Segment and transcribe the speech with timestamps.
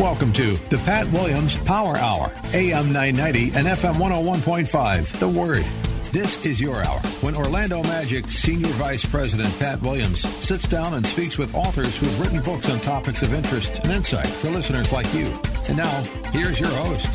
[0.00, 5.18] Welcome to the Pat Williams Power Hour, AM 990 and FM 101.5.
[5.18, 5.64] The Word.
[6.12, 11.04] This is your hour when Orlando Magic Senior Vice President Pat Williams sits down and
[11.04, 15.12] speaks with authors who've written books on topics of interest and insight for listeners like
[15.12, 15.36] you.
[15.66, 17.10] And now, here's your host,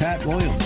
[0.00, 0.60] Pat Williams.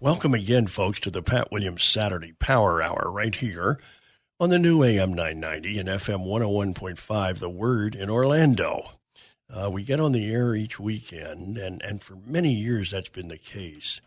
[0.00, 3.78] Welcome again, folks, to the Pat Williams Saturday Power Hour right here
[4.40, 8.92] on the new AM 990 and FM 101.5, The Word in Orlando.
[9.50, 13.28] Uh, we get on the air each weekend, and, and for many years that's been
[13.28, 14.00] the case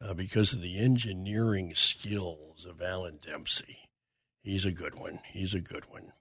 [0.00, 3.78] uh, because of the engineering skills of Alan Dempsey.
[4.40, 5.18] He's a good one.
[5.26, 6.12] He's a good one.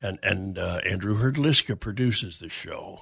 [0.00, 3.00] And, and uh, Andrew Herdliska produces the show.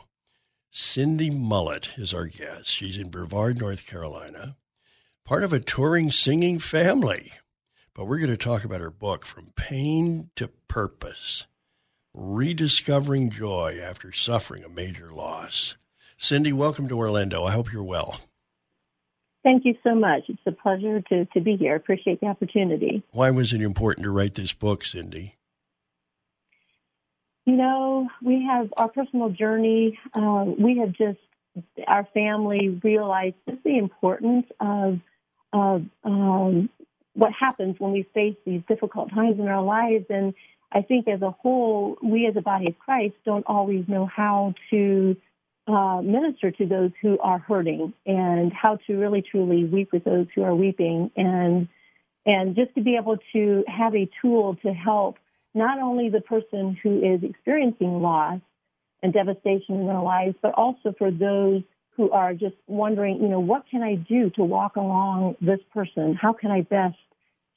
[0.70, 2.68] Cindy Mullet is our guest.
[2.68, 4.56] She's in Brevard, North Carolina,
[5.26, 7.32] part of a touring singing family.
[7.96, 11.46] But we're going to talk about her book, From Pain to Purpose
[12.12, 15.76] Rediscovering Joy After Suffering a Major Loss.
[16.18, 17.44] Cindy, welcome to Orlando.
[17.44, 18.20] I hope you're well.
[19.42, 20.24] Thank you so much.
[20.28, 21.74] It's a pleasure to, to be here.
[21.74, 23.02] Appreciate the opportunity.
[23.12, 25.36] Why was it important to write this book, Cindy?
[27.46, 29.98] You know, we have our personal journey.
[30.12, 31.18] Um, we have just,
[31.88, 35.00] our family realized just the importance of,
[35.54, 36.68] of um,
[37.16, 40.04] what happens when we face these difficult times in our lives.
[40.10, 40.34] And
[40.70, 44.54] I think as a whole, we as a body of Christ don't always know how
[44.70, 45.16] to
[45.66, 50.26] uh, minister to those who are hurting and how to really truly weep with those
[50.34, 51.68] who are weeping and
[52.24, 55.16] and just to be able to have a tool to help
[55.54, 58.40] not only the person who is experiencing loss
[59.02, 61.62] and devastation in their lives, but also for those
[61.96, 66.14] who are just wondering, you know, what can I do to walk along this person?
[66.20, 66.96] How can I best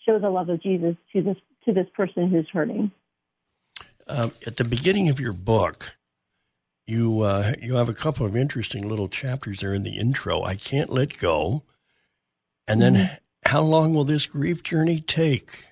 [0.09, 2.91] show the love of Jesus to this to this person who's hurting.
[4.07, 5.95] Um, at the beginning of your book,
[6.87, 10.43] you uh, you have a couple of interesting little chapters there in the intro.
[10.43, 11.63] I can't let go,
[12.67, 13.15] and then mm-hmm.
[13.45, 15.65] how long will this grief journey take?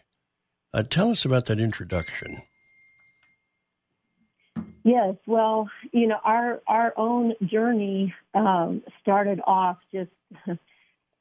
[0.73, 2.43] Uh, tell us about that introduction.
[4.83, 10.11] Yes, well, you know, our our own journey um, started off just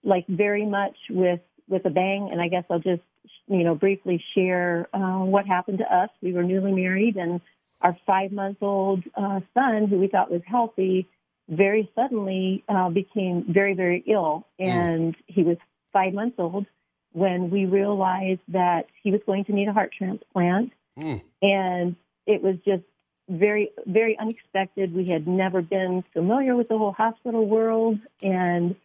[0.04, 3.03] like very much with with a bang, and I guess I'll just
[3.49, 6.10] you know briefly share uh, what happened to us.
[6.22, 7.41] We were newly married, and
[7.81, 11.09] our five month old uh, son, who we thought was healthy,
[11.49, 14.69] very suddenly uh, became very very ill, mm.
[14.69, 15.22] and mm.
[15.27, 15.56] he was
[15.93, 16.66] five months old
[17.12, 21.22] when we realized that he was going to need a heart transplant, mm.
[21.43, 21.97] and
[22.27, 22.84] it was just
[23.28, 24.94] very very unexpected.
[24.94, 28.77] We had never been familiar with the whole hospital world, and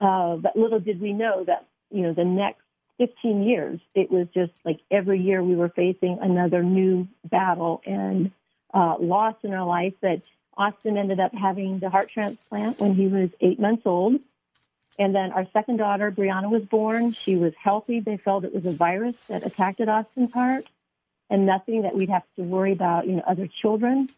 [0.00, 2.62] uh, but little did we know that you know, the next
[2.98, 8.30] 15 years, it was just like every year we were facing another new battle and
[8.72, 9.94] uh, loss in our life.
[10.00, 10.22] That
[10.56, 14.20] Austin ended up having the heart transplant when he was eight months old.
[14.98, 17.12] And then our second daughter, Brianna, was born.
[17.12, 18.00] She was healthy.
[18.00, 20.66] They felt it was a virus that attacked at Austin's heart
[21.28, 24.08] and nothing that we'd have to worry about, you know, other children.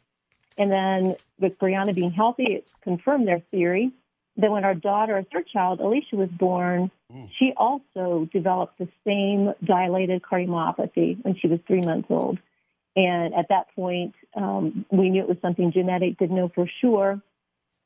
[0.57, 3.93] And then with Brianna being healthy, it confirmed their theory.
[4.39, 7.29] Then when our daughter, our third child, Alicia, was born, mm.
[7.39, 12.39] she also developed the same dilated cardiomyopathy when she was three months old.
[12.95, 17.21] And at that point, um, we knew it was something genetic, didn't know for sure.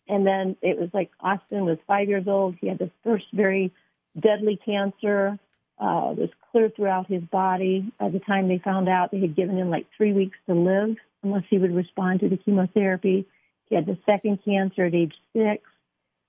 [0.08, 2.56] And then it was like Austin was five years old.
[2.60, 3.72] He had the first very
[4.18, 5.38] deadly cancer.
[5.78, 7.90] Uh, it was clear throughout his body.
[7.98, 10.96] By the time they found out, they had given him like three weeks to live
[11.22, 13.26] unless he would respond to the chemotherapy.
[13.68, 15.62] He had the second cancer at age six.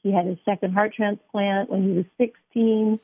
[0.04, 3.00] He had his second heart transplant when he was 16,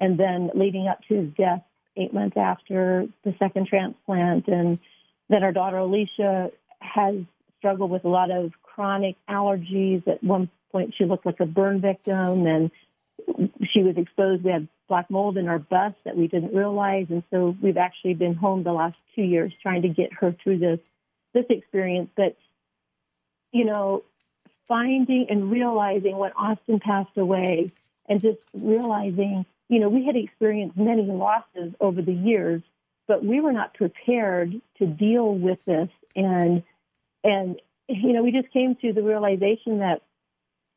[0.00, 1.62] and then leading up to his death
[1.96, 4.48] eight months after the second transplant.
[4.48, 4.80] And
[5.28, 6.50] then our daughter Alicia
[6.80, 7.16] has
[7.58, 10.06] struggled with a lot of chronic allergies.
[10.08, 12.70] At one point, she looked like a burn victim, and
[13.70, 14.42] she was exposed.
[14.42, 18.14] We had black mold in our bus that we didn't realize, and so we've actually
[18.14, 20.80] been home the last two years trying to get her through this
[21.32, 22.10] this experience.
[22.16, 22.36] But
[23.52, 24.04] you know,
[24.68, 27.72] finding and realizing when Austin passed away
[28.08, 32.60] and just realizing you know, we had experienced many losses over the years,
[33.06, 35.88] but we were not prepared to deal with this.
[36.16, 36.64] And,
[37.22, 40.02] and, you know, we just came to the realization that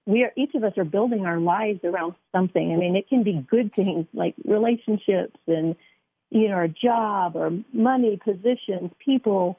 [0.06, 2.71] we are, each of us are building our lives around something.
[2.71, 5.75] I mean, it can be good things like relationships and,
[6.30, 9.57] you know, our job or money, positions, people.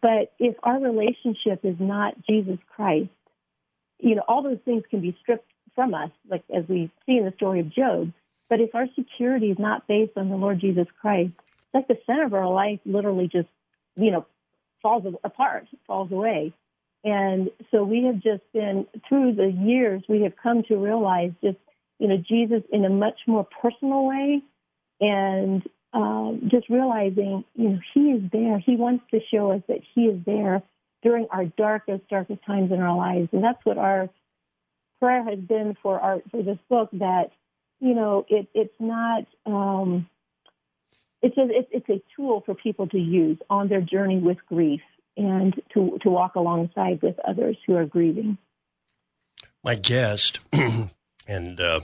[0.00, 3.10] But if our relationship is not Jesus Christ,
[3.98, 7.24] you know, all those things can be stripped from us, like as we see in
[7.24, 8.12] the story of Job.
[8.48, 11.32] But if our security is not based on the Lord Jesus Christ,
[11.74, 13.48] like the center of our life literally just,
[13.96, 14.26] you know,
[14.82, 16.52] falls apart, falls away.
[17.04, 21.58] And so we have just been, through the years, we have come to realize just,
[21.98, 24.42] you know, Jesus in a much more personal way
[25.00, 25.62] and
[25.92, 28.58] um, just realizing, you know, He is there.
[28.58, 30.62] He wants to show us that He is there
[31.02, 33.28] during our darkest, darkest times in our lives.
[33.32, 34.08] And that's what our
[35.00, 37.30] prayer has been for our for this book that
[37.80, 39.26] you know, it, it's not.
[39.46, 40.08] Um,
[41.20, 44.80] it's a it's, a tool for people to use on their journey with grief
[45.16, 48.38] and to to walk alongside with others who are grieving.
[49.64, 50.40] My guest,
[51.26, 51.80] and uh,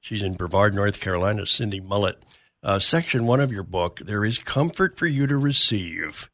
[0.00, 2.22] she's in Brevard, North Carolina, Cindy Mullet.
[2.62, 6.30] Uh, section one of your book, there is comfort for you to receive.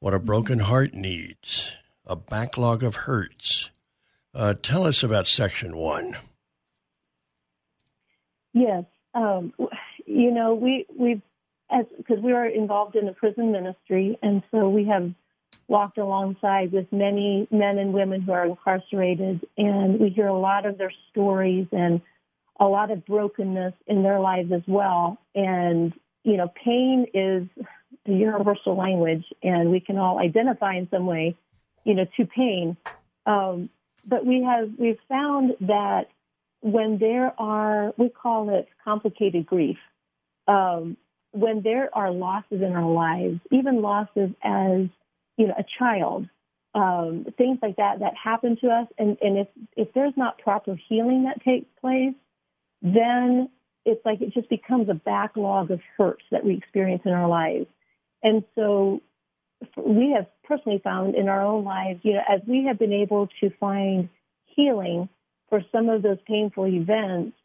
[0.00, 1.70] What a broken heart needs,
[2.06, 3.68] a backlog of hurts.
[4.34, 6.16] Uh, tell us about section one.
[8.54, 9.52] Yes, um,
[10.06, 11.20] you know we we've
[11.70, 15.12] as because we are involved in the prison ministry, and so we have
[15.68, 20.64] walked alongside with many men and women who are incarcerated, and we hear a lot
[20.64, 22.00] of their stories and
[22.58, 25.18] a lot of brokenness in their lives as well.
[25.34, 25.92] And
[26.24, 27.46] you know, pain is
[28.06, 31.36] the universal language, and we can all identify in some way,
[31.84, 32.76] you know, to pain.
[33.26, 33.70] Um,
[34.06, 36.08] but we have we've found that
[36.62, 39.78] when there are, we call it complicated grief.
[40.46, 40.96] Um,
[41.32, 44.88] when there are losses in our lives, even losses as
[45.36, 46.28] you know a child,
[46.74, 50.76] um, things like that that happen to us, and, and if if there's not proper
[50.88, 52.14] healing that takes place,
[52.82, 53.48] then
[53.84, 57.66] it's like it just becomes a backlog of hurts that we experience in our lives.
[58.22, 59.00] And so
[59.76, 63.28] we have personally found in our own lives, you know, as we have been able
[63.40, 64.08] to find
[64.46, 65.08] healing
[65.48, 67.36] for some of those painful events,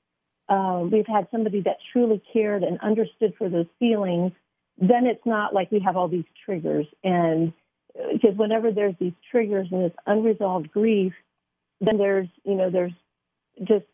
[0.48, 4.32] uh, we've had somebody that truly cared and understood for those feelings,
[4.78, 6.86] then it's not like we have all these triggers.
[7.04, 7.54] And
[7.94, 11.14] because uh, whenever there's these triggers and this unresolved grief,
[11.82, 12.94] then there's, you know, there's
[13.64, 13.86] just,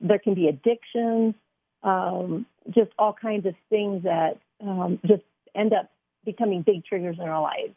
[0.00, 1.34] there can be addictions,
[1.82, 5.22] um, just all kinds of things that um, just
[5.54, 5.90] end up
[6.26, 7.74] becoming big triggers in our lives.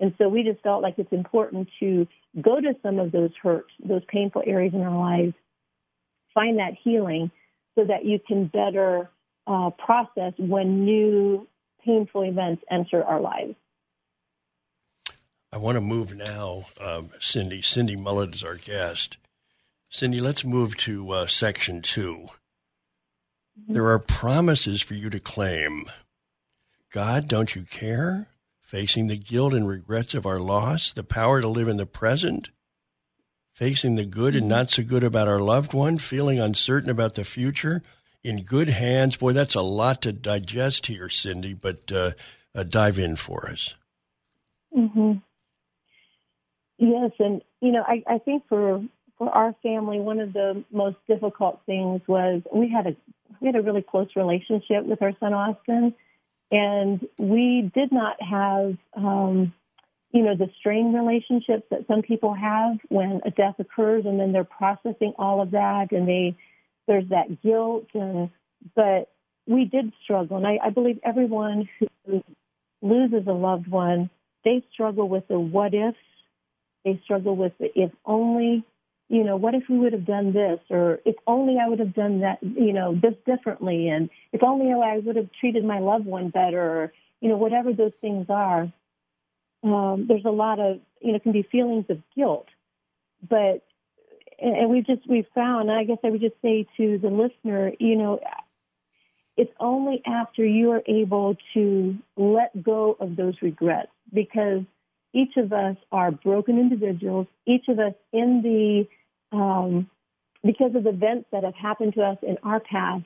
[0.00, 2.08] And so we just felt like it's important to
[2.40, 5.34] go to some of those hurts, those painful areas in our lives,
[6.34, 7.30] find that healing
[7.76, 9.10] so that you can better
[9.46, 11.46] uh, process when new
[11.84, 13.54] painful events enter our lives.
[15.52, 17.60] I want to move now, um, Cindy.
[17.60, 19.18] Cindy Mullet is our guest.
[19.88, 23.72] Cindy, let's move to uh, section 2 mm-hmm.
[23.72, 25.86] There are promises for you to claim.
[26.90, 28.28] God, don't you care?
[28.70, 32.50] facing the guilt and regrets of our loss, the power to live in the present,
[33.52, 37.24] facing the good and not so good about our loved one, feeling uncertain about the
[37.24, 37.82] future,
[38.22, 39.16] in good hands.
[39.16, 42.12] Boy, that's a lot to digest here, Cindy, but uh,
[42.54, 43.74] uh, dive in for us.
[44.72, 45.14] Mm-hmm.
[46.78, 48.84] Yes, and you know, I, I think for
[49.18, 52.96] for our family, one of the most difficult things was we had a
[53.40, 55.92] we had a really close relationship with our son Austin,
[56.50, 59.52] and we did not have, um,
[60.12, 64.32] you know, the strained relationships that some people have when a death occurs and then
[64.32, 66.36] they're processing all of that and they,
[66.86, 68.30] there's that guilt and,
[68.74, 69.10] but
[69.46, 70.36] we did struggle.
[70.36, 72.22] And I, I believe everyone who
[72.82, 74.10] loses a loved one,
[74.44, 75.96] they struggle with the what ifs.
[76.84, 78.64] They struggle with the if only
[79.10, 81.94] you know, what if we would have done this, or if only I would have
[81.94, 86.06] done that, you know, this differently, and if only I would have treated my loved
[86.06, 88.72] one better, or, you know, whatever those things are.
[89.64, 92.46] Um, there's a lot of, you know, can be feelings of guilt,
[93.28, 93.64] but,
[94.38, 97.96] and we've just, we've found, I guess I would just say to the listener, you
[97.96, 98.20] know,
[99.36, 104.62] it's only after you are able to let go of those regrets because
[105.12, 107.26] each of us are broken individuals.
[107.44, 108.86] Each of us in the
[109.32, 109.88] um,
[110.44, 113.04] because of events that have happened to us in our past,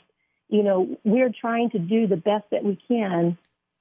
[0.48, 3.36] you know, we're trying to do the best that we can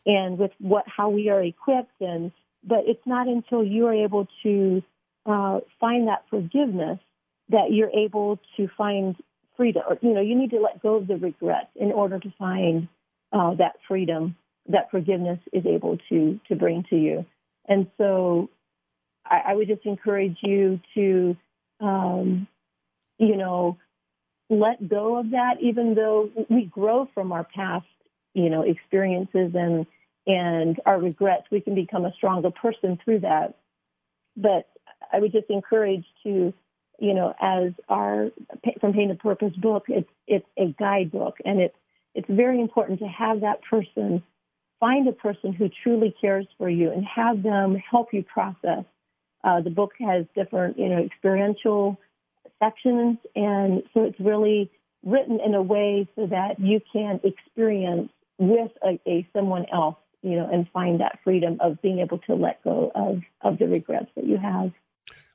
[0.06, 2.32] and with what how we are equipped and
[2.64, 4.82] but it's not until you are able to
[5.26, 7.00] uh, find that forgiveness
[7.50, 9.16] that you're able to find
[9.58, 9.84] freedom.
[9.88, 12.88] Or, you know, you need to let go of the regret in order to find
[13.32, 14.36] uh, that freedom
[14.70, 17.26] that forgiveness is able to to bring to you.
[17.68, 18.50] And so,
[19.26, 21.36] I, I would just encourage you to,
[21.84, 22.48] um,
[23.18, 23.78] you know,
[24.50, 25.58] let go of that.
[25.62, 27.86] Even though we grow from our past,
[28.34, 29.86] you know, experiences and
[30.26, 33.56] and our regrets, we can become a stronger person through that.
[34.38, 34.70] But
[35.12, 36.54] I would just encourage to,
[37.00, 38.32] you know, as our
[38.80, 41.76] From Pain to Purpose book, it's it's a guidebook, and it's
[42.16, 44.24] it's very important to have that person
[44.80, 48.84] find a person who truly cares for you and have them help you process.
[49.44, 52.00] Uh, the book has different, you know, experiential
[52.60, 54.72] sections, and so it's really
[55.06, 60.38] written in a way so that you can experience with a, a someone else you
[60.38, 64.10] know, and find that freedom of being able to let go of, of the regrets
[64.16, 64.72] that you have.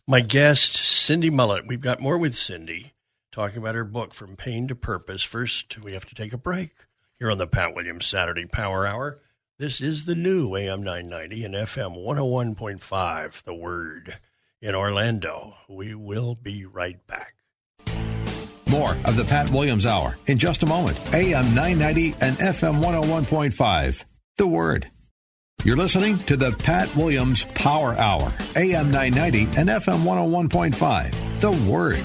[0.06, 1.66] My guest, Cindy Mullet.
[1.66, 2.92] We've got more with Cindy
[3.30, 5.22] talking about her book, From Pain to Purpose.
[5.22, 6.70] First, we have to take a break
[7.18, 9.18] here on the Pat Williams Saturday Power Hour.
[9.58, 14.18] This is the new AM 990 and FM 101.5, The Word
[14.62, 15.56] in Orlando.
[15.68, 17.34] We will be right back.
[18.68, 20.96] More of the Pat Williams Hour in just a moment.
[21.12, 24.04] AM 990 and FM 101.5
[24.36, 24.88] the Word.
[25.64, 31.40] You're listening to the Pat Williams Power Hour, AM 990 and FM 101.5.
[31.40, 32.04] The Word.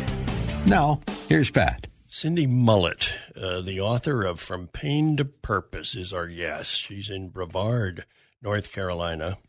[0.66, 1.86] Now, here's Pat.
[2.16, 6.80] Cindy Mullet, uh, the author of From Pain to Purpose, is our guest.
[6.80, 8.06] She's in Brevard,
[8.40, 9.40] North Carolina.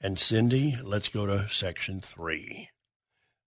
[0.00, 2.70] And Cindy, let's go to section three.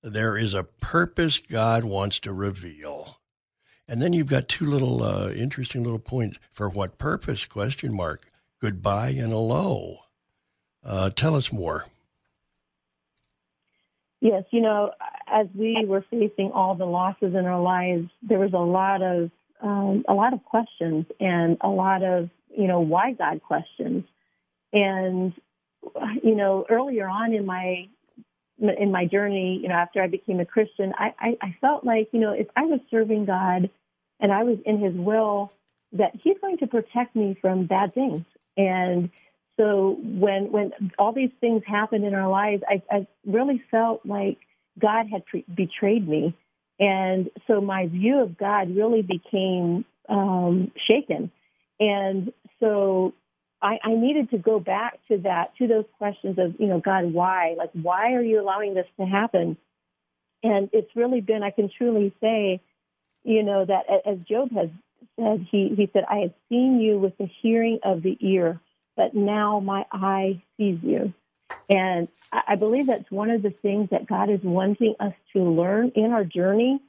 [0.04, 3.18] There is a purpose God wants to reveal.
[3.88, 6.38] And then you've got two little uh, interesting little points.
[6.52, 7.46] For what purpose?
[7.46, 8.28] Question mark
[8.62, 10.02] goodbye and hello.
[10.84, 11.88] Uh, tell us more.
[14.20, 14.92] Yes, you know,
[15.32, 19.32] as we were facing all the losses in our lives, there was a lot of
[19.62, 24.04] um, a lot of questions and a lot of you know why God questions.
[24.74, 25.34] And
[26.24, 27.88] you know, earlier on in my
[28.60, 32.10] in my journey, you know, after I became a Christian, I, I, I felt like
[32.12, 33.70] you know if I was serving God
[34.20, 35.52] and I was in His will,
[35.94, 38.26] that He's going to protect me from bad things.
[38.58, 39.10] And
[39.58, 44.38] so when when all these things happened in our lives, I, I really felt like
[44.80, 46.36] God had pre- betrayed me,
[46.80, 51.32] and so my view of God really became um, shaken.
[51.80, 53.14] And so
[53.62, 57.14] I, I needed to go back to that, to those questions of, you know, God,
[57.14, 57.56] why?
[57.58, 59.58] Like, why are you allowing this to happen?
[60.44, 62.62] And it's really been, I can truly say,
[63.24, 64.70] you know, that as Job has
[65.20, 68.60] said, he, he said, I have seen you with the hearing of the ear,
[68.98, 71.14] but now my eye sees you.
[71.70, 75.92] And I believe that's one of the things that God is wanting us to learn
[75.96, 76.80] in our journey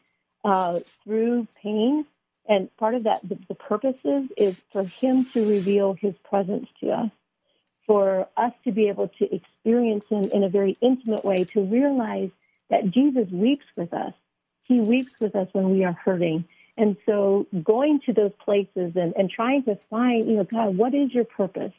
[0.44, 2.04] uh, through pain.
[2.48, 6.90] And part of that, the, the purposes is for Him to reveal His presence to
[6.90, 7.10] us,
[7.86, 12.30] for us to be able to experience Him in a very intimate way, to realize
[12.70, 14.14] that Jesus weeps with us.
[14.64, 16.44] He weeps with us when we are hurting.
[16.76, 20.94] And so going to those places and, and trying to find, you know, God, what
[20.94, 21.72] is your purpose?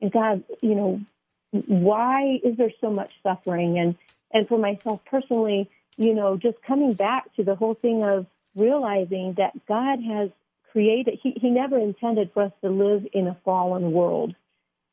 [0.00, 1.00] And God, you know,
[1.50, 3.78] why is there so much suffering?
[3.78, 3.96] And,
[4.32, 9.34] and for myself personally, you know, just coming back to the whole thing of realizing
[9.38, 10.30] that God has
[10.72, 14.34] created, he, he never intended for us to live in a fallen world.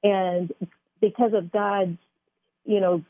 [0.03, 0.53] And
[1.01, 1.97] because of God's,
[2.65, 3.03] you know,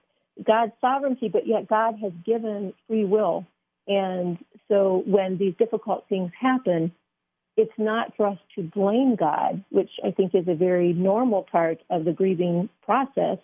[0.44, 3.46] God's sovereignty, but yet God has given free will.
[3.88, 4.38] And
[4.68, 6.92] so when these difficult things happen,
[7.58, 11.80] it's not for us to blame God, which I think is a very normal part
[11.90, 13.38] of the grieving process,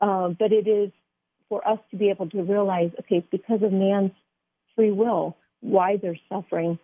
[0.00, 0.90] um, but it is
[1.48, 4.12] for us to be able to realize, okay, it's because of man's
[4.74, 6.78] free will why they're suffering,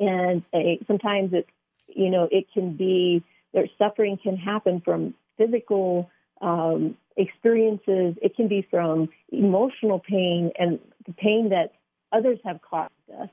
[0.00, 0.42] and
[0.86, 1.46] sometimes it,
[1.88, 3.22] you know, it can be
[3.52, 6.10] their suffering can happen from physical
[6.40, 8.16] um, experiences.
[8.22, 11.72] It can be from emotional pain and the pain that
[12.12, 13.28] others have caused us.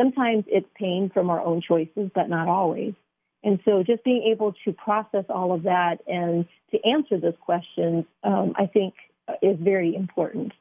[0.00, 2.94] Sometimes it's pain from our own choices, but not always.
[3.42, 8.04] And so just being able to process all of that and to answer those questions,
[8.22, 8.94] um, I think
[9.42, 10.52] is very important.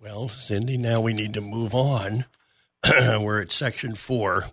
[0.00, 2.24] Well, Cindy, now we need to move on.
[2.90, 4.46] We're at section four,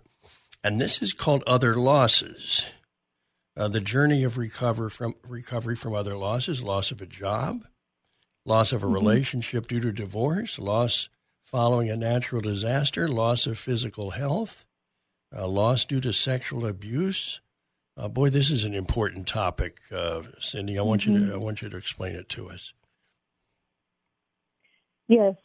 [0.64, 2.66] and this is called Other Losses.
[3.56, 7.64] Uh, the journey of recover from recovery from other losses, loss of a job,
[8.44, 8.94] loss of a mm-hmm.
[8.94, 11.08] relationship due to divorce, loss
[11.46, 14.66] following a natural disaster, loss of physical health,
[15.36, 17.40] uh, loss due to sexual abuse.
[17.96, 20.78] Uh, boy, this is an important topic, uh, Cindy.
[20.78, 21.12] I want mm-hmm.
[21.12, 21.34] you to mm-hmm.
[21.34, 22.74] I want you to explain it to us.
[25.08, 25.36] Yes,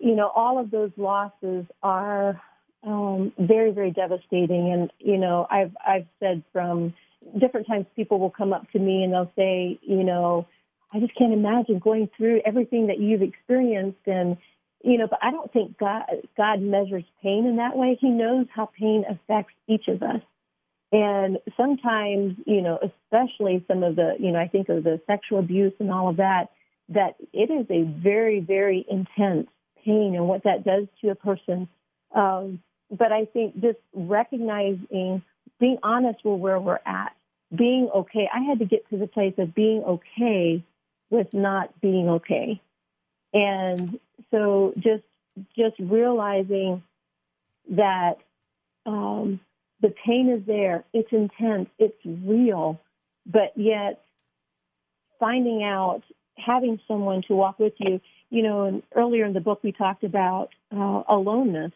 [0.00, 2.40] you know all of those losses are
[2.84, 4.72] um, very, very devastating.
[4.72, 6.94] And you know, I've I've said from
[7.38, 10.46] different times people will come up to me and they'll say, you know,
[10.92, 14.36] I just can't imagine going through everything that you've experienced and
[14.82, 16.04] you know, but I don't think God
[16.36, 17.98] God measures pain in that way.
[18.00, 20.20] He knows how pain affects each of us.
[20.90, 25.38] And sometimes, you know, especially some of the, you know, I think of the sexual
[25.40, 26.46] abuse and all of that,
[26.90, 29.48] that it is a very, very intense
[29.84, 31.68] pain and what that does to a person.
[32.14, 35.22] Um, but I think just recognizing,
[35.60, 37.14] being honest with where we're at,
[37.54, 38.28] being okay.
[38.32, 40.64] I had to get to the place of being okay
[41.10, 42.60] with not being okay.
[43.34, 43.98] And
[44.30, 45.02] so just
[45.56, 46.82] just realizing
[47.70, 48.18] that
[48.86, 49.40] um,
[49.80, 52.80] the pain is there, it's intense, it's real,
[53.26, 54.02] but yet
[55.20, 56.02] finding out,
[56.36, 58.00] having someone to walk with you.
[58.30, 61.72] You know, and earlier in the book we talked about uh, aloneness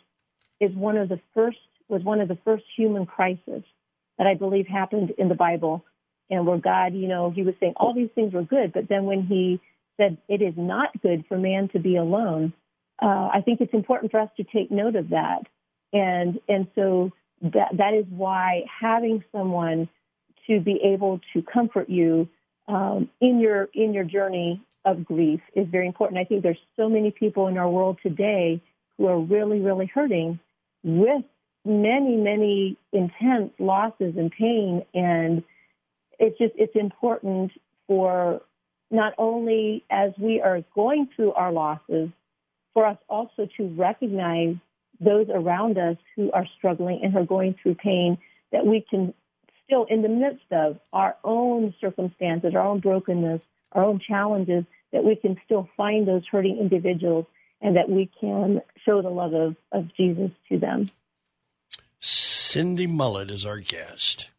[0.60, 3.62] is one of the first was one of the first human crises
[4.18, 5.84] that I believe happened in the Bible,
[6.30, 9.04] and where God, you know, He was saying all these things were good, but then
[9.04, 9.60] when He
[10.02, 12.52] said it is not good for man to be alone,
[13.00, 15.46] uh, I think it's important for us to take note of that,
[15.92, 19.88] and and so that that is why having someone
[20.46, 22.28] to be able to comfort you
[22.68, 26.18] um, in your in your journey of grief is very important.
[26.18, 28.60] I think there's so many people in our world today
[28.98, 30.38] who are really really hurting
[30.84, 31.24] with
[31.64, 35.42] many many intense losses and pain, and
[36.18, 37.52] it's just it's important
[37.88, 38.42] for
[38.92, 42.10] not only as we are going through our losses,
[42.74, 44.56] for us also to recognize
[45.00, 48.18] those around us who are struggling and are going through pain
[48.52, 49.12] that we can
[49.64, 53.40] still, in the midst of our own circumstances, our own brokenness,
[53.72, 57.26] our own challenges, that we can still find those hurting individuals
[57.60, 60.86] and that we can show the love of, of Jesus to them.
[62.00, 64.30] Cindy Mullet is our guest.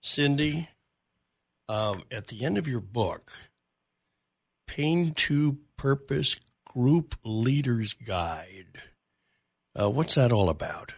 [0.00, 0.68] Cindy,
[1.68, 3.32] um, at the end of your book,
[4.70, 8.80] Pain to Purpose Group Leaders Guide
[9.78, 10.94] uh, what's that all about?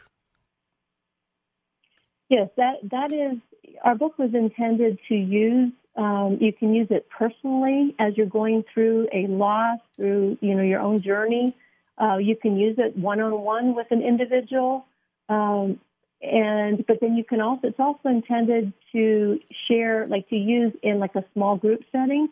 [2.29, 3.39] Yes, that that is
[3.85, 5.73] our book was intended to use.
[5.97, 10.63] Um, you can use it personally as you're going through a loss, through you know
[10.63, 11.55] your own journey.
[12.01, 14.87] Uh, you can use it one on one with an individual,
[15.29, 15.79] um,
[16.23, 20.99] and but then you can also it's also intended to share, like to use in
[20.99, 22.29] like a small group setting.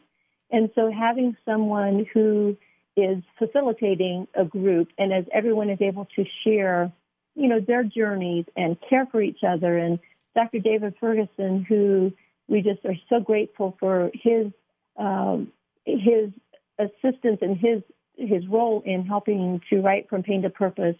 [0.50, 2.56] And so having someone who
[2.96, 6.92] is facilitating a group, and as everyone is able to share,
[7.34, 9.98] you know, their journeys and care for each other, and
[10.34, 10.58] Dr.
[10.58, 12.12] David Ferguson, who
[12.48, 14.52] we just are so grateful for his
[14.96, 15.52] um,
[15.84, 16.30] his
[16.78, 17.82] assistance and his
[18.16, 20.96] his role in helping to write from pain to purpose.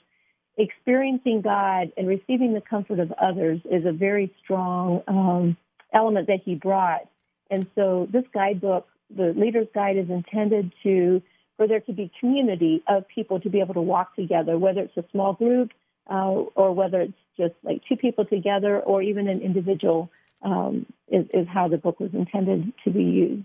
[0.57, 5.57] Experiencing God and receiving the comfort of others is a very strong um,
[5.93, 7.09] element that he brought.
[7.51, 11.23] And so this guidebook, the Leader's Guide, is intended to
[11.57, 14.97] for there to be community of people to be able to walk together, whether it's
[14.97, 15.73] a small group
[16.09, 20.11] uh, or whether it's just like two people together or even an individual
[20.43, 23.45] um, is, is, how the book was intended to be used.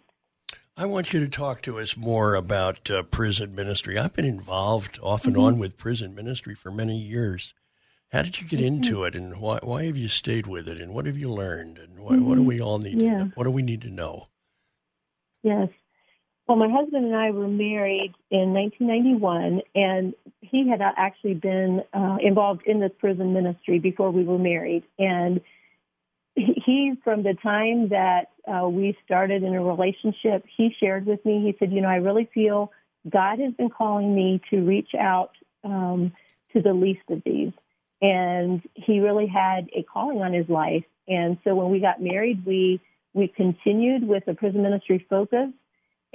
[0.78, 3.98] I want you to talk to us more about uh, prison ministry.
[3.98, 5.46] I've been involved off and mm-hmm.
[5.46, 7.54] on with prison ministry for many years.
[8.12, 8.76] How did you get mm-hmm.
[8.76, 11.78] into it, and why, why have you stayed with it, and what have you learned,
[11.78, 12.26] and what, mm-hmm.
[12.26, 12.48] what do mm-hmm.
[12.48, 13.02] we all need?
[13.02, 13.20] Yeah.
[13.20, 14.28] To, what do we need to know?
[15.46, 15.70] Yes,
[16.48, 22.18] well, my husband and I were married in 1991, and he had actually been uh,
[22.20, 24.84] involved in this prison ministry before we were married.
[24.98, 25.42] And
[26.36, 31.42] he, from the time that uh, we started in a relationship, he shared with me,
[31.42, 32.72] he said, You know, I really feel
[33.08, 35.32] God has been calling me to reach out
[35.64, 36.12] um,
[36.54, 37.54] to the least of these.
[38.02, 40.86] And he really had a calling on his life.
[41.08, 42.82] And so when we got married, we
[43.16, 45.50] we continued with a prison ministry focus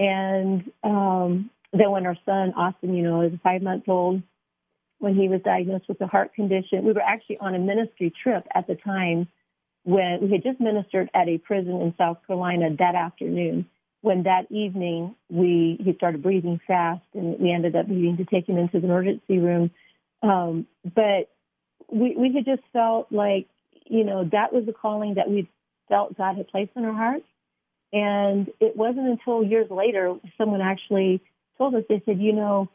[0.01, 4.23] and um, then when our son, Austin, you know, is five months old,
[4.99, 8.47] when he was diagnosed with a heart condition, we were actually on a ministry trip
[8.55, 9.29] at the time
[9.85, 13.67] when we had just ministered at a prison in South Carolina that afternoon.
[14.03, 18.49] When that evening we he started breathing fast, and we ended up needing to take
[18.49, 19.71] him into the emergency room.
[20.23, 21.29] Um, but
[21.93, 23.49] we we had just felt like
[23.85, 25.51] you know that was the calling that we
[25.91, 27.27] felt God had placed in our hearts,
[27.93, 31.21] and it wasn't until years later someone actually
[31.59, 32.71] told us, they said, you know,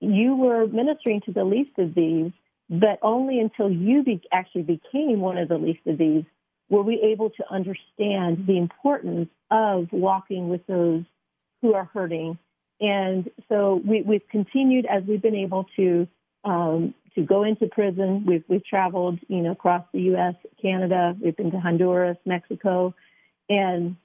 [0.00, 2.32] you were ministering to the least of these,
[2.68, 6.24] but only until you be- actually became one of the least of these
[6.68, 11.04] were we able to understand the importance of walking with those
[11.60, 12.38] who are hurting.
[12.80, 16.08] And so we, have continued as we've been able to
[16.44, 18.24] um, to go into prison.
[18.26, 21.16] We've we've traveled, you know, across the U.S., Canada.
[21.22, 22.94] We've been to Honduras, Mexico,
[23.48, 23.96] and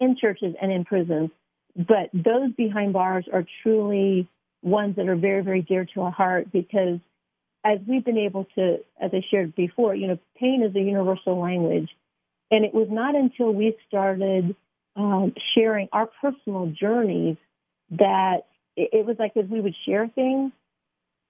[0.00, 1.30] in churches and in prisons.
[1.76, 4.28] But those behind bars are truly
[4.62, 6.98] ones that are very, very dear to our heart because
[7.64, 11.40] as we've been able to, as I shared before, you know, pain is a universal
[11.40, 11.88] language.
[12.50, 14.54] And it was not until we started
[14.96, 17.36] um, sharing our personal journeys
[17.92, 18.42] that
[18.76, 20.52] it, it was like as we would share things,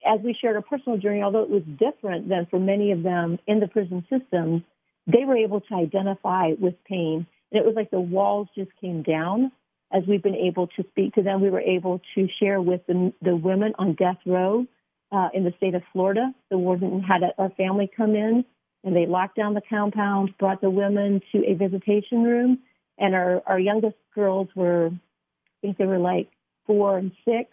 [0.05, 3.39] as we shared our personal journey, although it was different than for many of them
[3.47, 4.63] in the prison system,
[5.07, 7.25] they were able to identify with pain.
[7.51, 9.51] And it was like the walls just came down
[9.91, 11.41] as we've been able to speak to them.
[11.41, 14.65] We were able to share with the, the women on death row
[15.11, 16.33] uh, in the state of Florida.
[16.49, 18.43] The warden had a, a family come in
[18.83, 22.59] and they locked down the compound, brought the women to a visitation room.
[22.97, 24.97] And our, our youngest girls were, I
[25.61, 26.29] think they were like
[26.65, 27.49] four and six.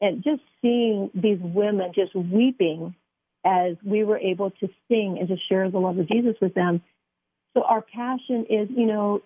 [0.00, 2.94] And just seeing these women just weeping
[3.44, 6.82] as we were able to sing and to share the love of Jesus with them.
[7.54, 9.22] So our passion is, you know,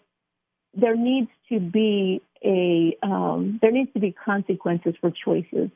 [0.75, 5.71] there needs to be a um, there needs to be consequences for choices,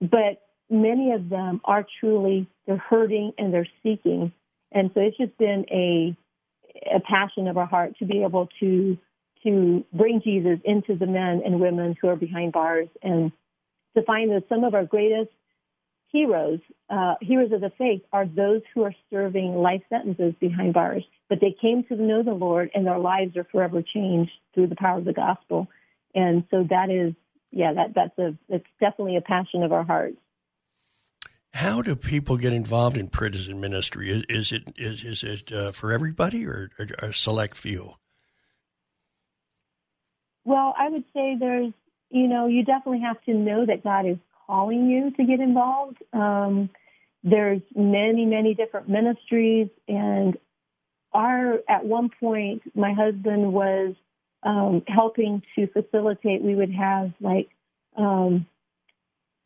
[0.00, 4.32] but many of them are truly they're hurting and they're seeking,
[4.70, 6.16] and so it's just been a
[6.94, 8.98] a passion of our heart to be able to
[9.44, 13.32] to bring Jesus into the men and women who are behind bars and
[13.96, 15.30] to find that some of our greatest
[16.10, 21.04] heroes, uh, heroes of the faith, are those who are serving life sentences behind bars.
[21.28, 24.76] But they came to know the Lord, and their lives are forever changed through the
[24.76, 25.68] power of the gospel.
[26.14, 27.14] And so that is,
[27.50, 30.18] yeah, that that's a it's definitely a passion of our hearts.
[31.54, 34.10] How do people get involved in prison ministry?
[34.10, 37.94] Is, is it is is it uh, for everybody or, or a select few?
[40.44, 41.72] Well, I would say there's,
[42.12, 45.96] you know, you definitely have to know that God is calling you to get involved.
[46.12, 46.68] Um,
[47.24, 50.36] there's many, many different ministries, and
[51.12, 53.94] our at one point, my husband was
[54.42, 56.42] um, helping to facilitate.
[56.42, 57.48] We would have like
[57.96, 58.46] um,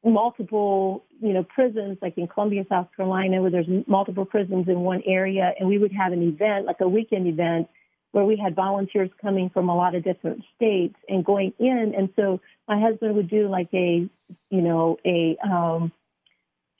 [0.04, 5.02] multiple, you know, prisons, like in Columbia, South Carolina, where there's multiple prisons in one
[5.06, 7.68] area, and we would have an event, like a weekend event,
[8.16, 11.92] where we had volunteers coming from a lot of different states and going in.
[11.94, 14.08] And so my husband would do like a,
[14.48, 15.92] you know, a um,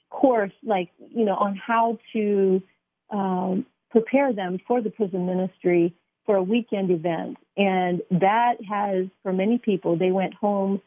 [0.09, 2.63] course, like, you know, on how to
[3.11, 5.93] um, prepare them for the prison ministry
[6.25, 7.37] for a weekend event.
[7.55, 10.81] And that has, for many people, they went home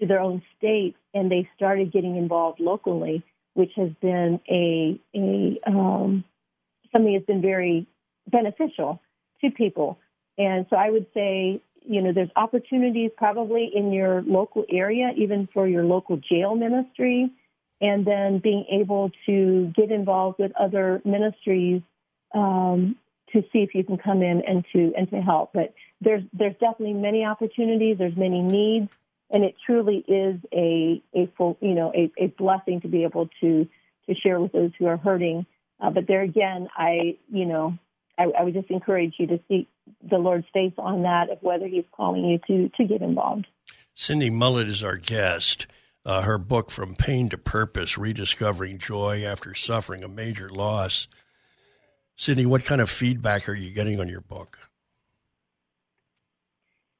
[0.00, 5.60] to their own state and they started getting involved locally, which has been a, a
[5.66, 6.24] um,
[6.90, 7.86] something that's been very
[8.26, 8.98] beneficial
[9.40, 9.98] to people.
[10.38, 15.48] And so I would say, you know, there's opportunities probably in your local area, even
[15.52, 17.30] for your local jail ministry,
[17.80, 21.82] and then being able to get involved with other ministries
[22.34, 22.96] um,
[23.32, 25.52] to see if you can come in and to and to help.
[25.52, 27.98] But there's there's definitely many opportunities.
[27.98, 28.90] There's many needs,
[29.30, 33.28] and it truly is a a full you know a, a blessing to be able
[33.40, 33.68] to
[34.06, 35.46] to share with those who are hurting.
[35.80, 37.78] Uh, but there again, I you know
[38.18, 39.68] I, I would just encourage you to seek
[40.02, 43.46] the Lord's face on that of whether He's calling you to to get involved.
[43.94, 45.66] Cindy Mullet is our guest.
[46.04, 51.06] Uh, her book, From Pain to Purpose Rediscovering Joy After Suffering a Major Loss.
[52.16, 54.58] Cindy, what kind of feedback are you getting on your book?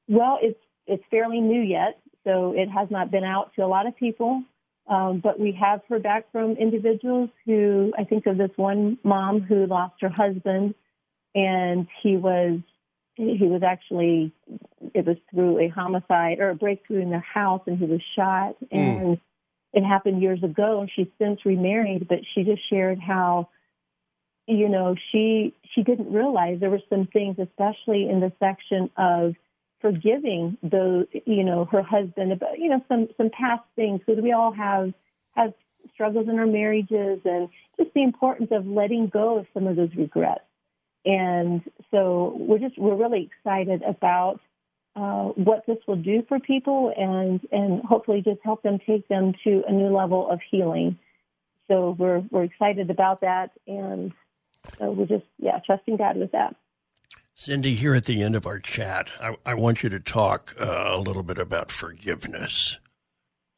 [0.07, 3.87] Well, it's it's fairly new yet, so it has not been out to a lot
[3.87, 4.43] of people.
[4.87, 9.41] Um, but we have heard back from individuals who I think of this one mom
[9.41, 10.75] who lost her husband
[11.35, 12.59] and he was
[13.15, 14.31] he was actually
[14.93, 18.55] it was through a homicide or a breakthrough in their house and he was shot
[18.63, 18.67] mm.
[18.71, 19.19] and
[19.73, 23.49] it happened years ago and she's since remarried but she just shared how
[24.47, 29.35] you know she she didn't realize there were some things especially in the section of
[29.81, 34.31] forgiving the you know her husband about you know some some past things because we
[34.31, 34.93] all have
[35.35, 35.53] have
[35.93, 39.93] struggles in our marriages and just the importance of letting go of some of those
[39.95, 40.41] regrets
[41.05, 44.39] and so we're just we're really excited about
[44.95, 49.33] uh, what this will do for people and and hopefully just help them take them
[49.43, 50.97] to a new level of healing.
[51.67, 54.11] So we're we're excited about that and
[54.77, 56.55] so we're just yeah trusting God with that.
[57.33, 60.89] Cindy, here at the end of our chat, I, I want you to talk uh,
[60.89, 62.77] a little bit about forgiveness,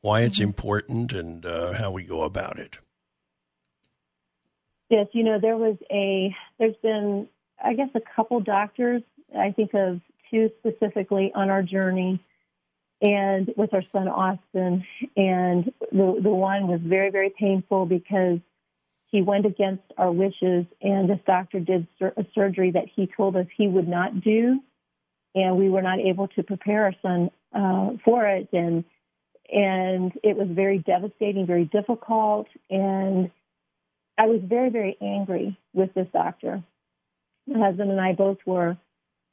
[0.02, 0.50] why it's mm-hmm.
[0.50, 2.78] important, and uh, how we go about it.
[4.90, 7.28] Yes, you know, there was a, there's been,
[7.63, 9.02] I guess, a couple doctors,
[9.38, 12.19] I think of two specifically on our journey
[13.02, 14.86] and with our son Austin.
[15.15, 18.39] And the, the one was very, very painful because
[19.13, 23.36] he went against our wishes, and this doctor did sur- a surgery that he told
[23.36, 24.60] us he would not do,
[25.36, 28.84] and we were not able to prepare our son uh, for it, and
[29.52, 33.30] and it was very devastating, very difficult, and
[34.17, 36.63] I was very, very angry with this doctor.
[37.48, 38.78] My husband and I both were,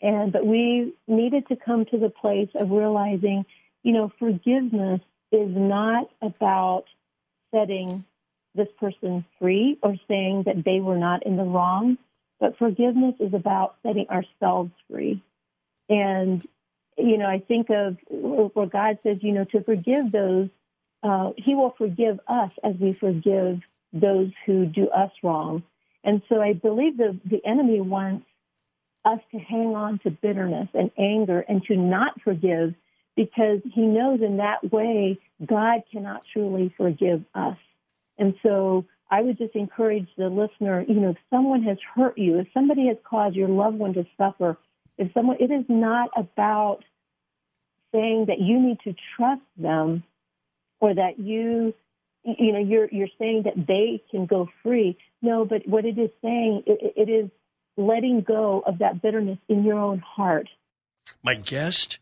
[0.03, 3.45] and but we needed to come to the place of realizing,
[3.83, 5.01] you know, forgiveness
[5.33, 6.85] is not about
[7.55, 8.05] setting
[8.55, 11.99] this person free or saying that they were not in the wrong,
[12.41, 15.23] but forgiveness is about setting ourselves free.
[15.89, 16.47] And,
[16.99, 20.49] you know, I think of where God says, you know, to forgive those,
[21.03, 23.61] uh, He will forgive us as we forgive
[23.93, 25.63] those who do us wrong.
[26.05, 28.27] And so I believe the, the enemy wants
[29.05, 32.75] us to hang on to bitterness and anger and to not forgive
[33.17, 37.57] because he knows in that way God cannot truly forgive us.
[38.19, 42.39] And so I would just encourage the listener, you know, if someone has hurt you,
[42.39, 44.57] if somebody has caused your loved one to suffer,
[44.99, 46.85] if someone, it is not about
[47.93, 50.05] saying that you need to trust them
[50.79, 51.75] or that you,
[52.25, 54.99] you know, you're, you're saying that they can go free.
[55.23, 57.31] No, but what it is saying, it, it is
[57.77, 60.49] letting go of that bitterness in your own heart.
[61.23, 61.99] My guest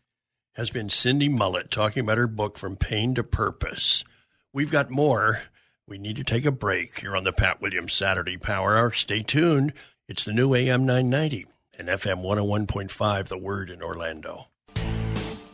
[0.53, 4.03] has been Cindy Mullet talking about her book, From Pain to Purpose.
[4.51, 5.41] We've got more
[5.89, 8.91] we need to take a break here on the Pat Williams Saturday Power Hour.
[8.91, 9.73] Stay tuned.
[10.07, 11.47] It's the new AM 990
[11.79, 14.48] and FM 101.5, The Word in Orlando.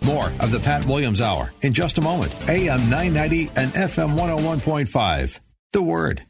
[0.06, 2.32] More of the Pat Williams Hour in just a moment.
[2.48, 5.39] AM 990 and FM 101.5,
[5.74, 6.24] The Word.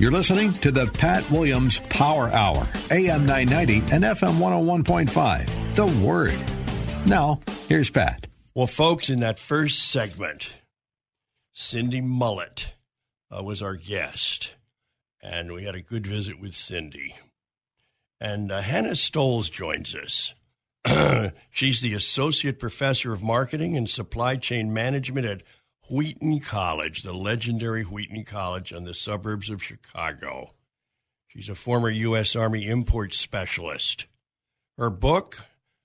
[0.00, 6.38] You're listening to the Pat Williams Power Hour, AM 990 and FM 101.5, The Word.
[7.08, 8.26] Now, here's Pat.
[8.54, 10.52] Well, folks, in that first segment,
[11.52, 12.74] Cindy Mullet
[13.30, 14.54] uh, was our guest,
[15.22, 17.14] and we had a good visit with Cindy.
[18.20, 20.34] And uh, Hannah Stolze joins us.
[21.50, 25.42] She's the associate professor of marketing and supply chain management at
[25.90, 30.50] Wheaton College, the legendary Wheaton College in the suburbs of Chicago.
[31.28, 32.36] She's a former U.S.
[32.36, 34.06] Army import specialist.
[34.76, 35.38] Her book,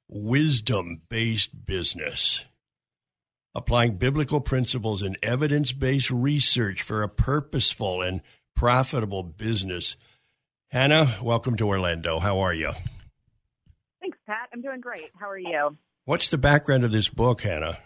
[0.09, 2.45] Wisdom Based Business
[3.55, 8.21] applying biblical principles and evidence based research for a purposeful and
[8.55, 9.95] profitable business.
[10.69, 12.19] Hannah, welcome to Orlando.
[12.19, 12.71] How are you?
[14.63, 15.11] Doing great.
[15.19, 15.77] How are you?
[16.05, 17.77] What's the background of this book, Hannah?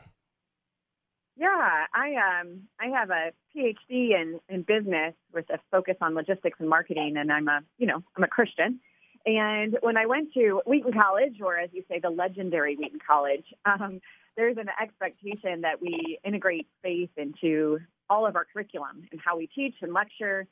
[1.36, 1.48] Yeah,
[1.92, 6.70] I um I have a PhD in in business with a focus on logistics and
[6.70, 8.80] marketing, and I'm a you know I'm a Christian.
[9.26, 13.46] And when I went to Wheaton College, or as you say, the legendary Wheaton College,
[13.66, 14.00] um,
[14.36, 19.48] there's an expectation that we integrate faith into all of our curriculum and how we
[19.48, 20.46] teach and lecture.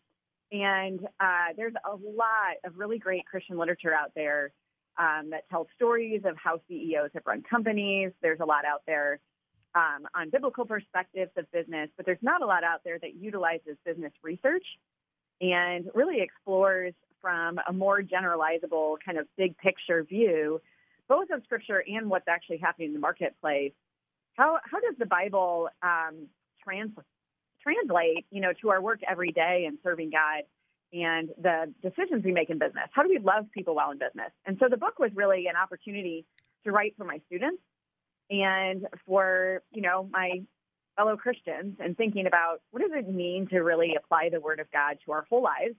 [0.52, 4.52] And uh, there's a lot of really great Christian literature out there
[4.98, 8.12] um, that tells stories of how CEOs have run companies.
[8.22, 9.20] There's a lot out there
[9.76, 13.78] um, on biblical perspectives of business, but there's not a lot out there that utilizes
[13.86, 14.66] business research
[15.42, 20.62] and really explores from a more generalizable kind of big picture view
[21.08, 23.74] both of Scripture and what's actually happening in the marketplace.
[24.34, 26.28] How how does the Bible um,
[26.64, 26.92] trans,
[27.62, 30.44] translate, you know, to our work every day and serving God
[31.04, 32.90] and the decisions we make in business?
[32.92, 34.32] How do we love people while in business?
[34.46, 36.26] And so the book was really an opportunity
[36.64, 37.62] to write for my students
[38.30, 40.42] and for you know my
[40.96, 44.72] fellow Christians and thinking about what does it mean to really apply the Word of
[44.72, 45.76] God to our whole lives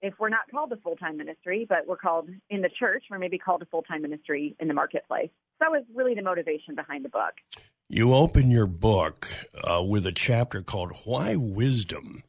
[0.00, 3.18] if we're not called a full time ministry, but we're called in the church, we're
[3.18, 5.30] maybe called a full time ministry in the marketplace.
[5.58, 7.34] So That was really the motivation behind the book.
[7.88, 9.26] You open your book
[9.64, 12.22] uh, with a chapter called Why Wisdom?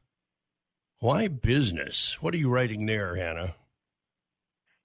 [1.00, 2.22] Why Business?
[2.22, 3.56] What are you writing there, Hannah?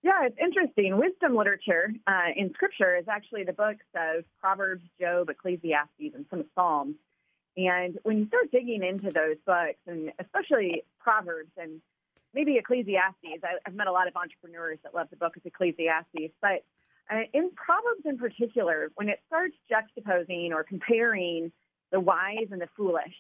[0.03, 0.97] Yeah, it's interesting.
[0.97, 6.45] Wisdom literature uh, in Scripture is actually the books of Proverbs, Job, Ecclesiastes, and some
[6.55, 6.97] Psalms.
[7.57, 11.81] And when you start digging into those books, and especially Proverbs and
[12.35, 13.43] maybe Ecclesiastes.
[13.43, 16.65] I, have met a lot of entrepreneurs that love the book of Ecclesiastes, but
[17.11, 21.53] uh, in Proverbs in particular, when it starts juxtaposing or comparing
[21.93, 23.15] the wise and the foolish,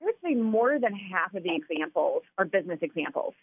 [0.00, 3.34] I would say more than half of the examples are business examples.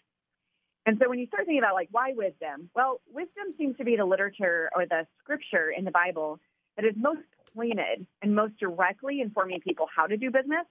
[0.84, 3.96] And so when you start thinking about like why wisdom, well, wisdom seems to be
[3.96, 6.40] the literature or the scripture in the Bible
[6.76, 7.20] that is most
[7.54, 10.66] pointed and most directly informing people how to do business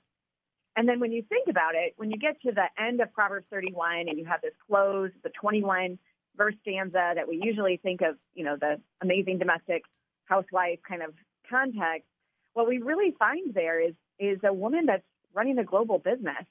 [0.75, 3.45] and then when you think about it, when you get to the end of Proverbs
[3.49, 5.99] 31 and you have this close, the 21
[6.37, 9.83] verse stanza that we usually think of, you know, the amazing domestic
[10.25, 11.13] housewife kind of
[11.49, 12.07] context,
[12.53, 16.45] what we really find there is is a woman that's running a global business.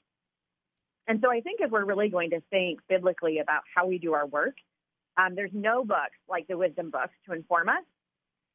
[1.07, 4.13] And so I think if we're really going to think biblically about how we do
[4.13, 4.55] our work,
[5.17, 7.83] um, there's no books like the wisdom books to inform us.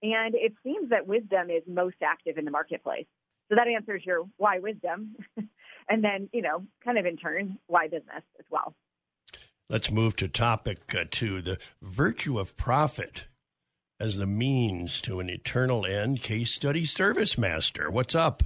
[0.03, 3.07] And it seems that wisdom is most active in the marketplace.
[3.49, 5.17] So that answers your why wisdom.
[5.89, 8.75] and then, you know, kind of in turn, why business as well.
[9.69, 13.27] Let's move to topic uh, two the virtue of profit
[13.99, 16.23] as the means to an eternal end.
[16.23, 17.91] Case study ServiceMaster.
[17.91, 18.43] What's up?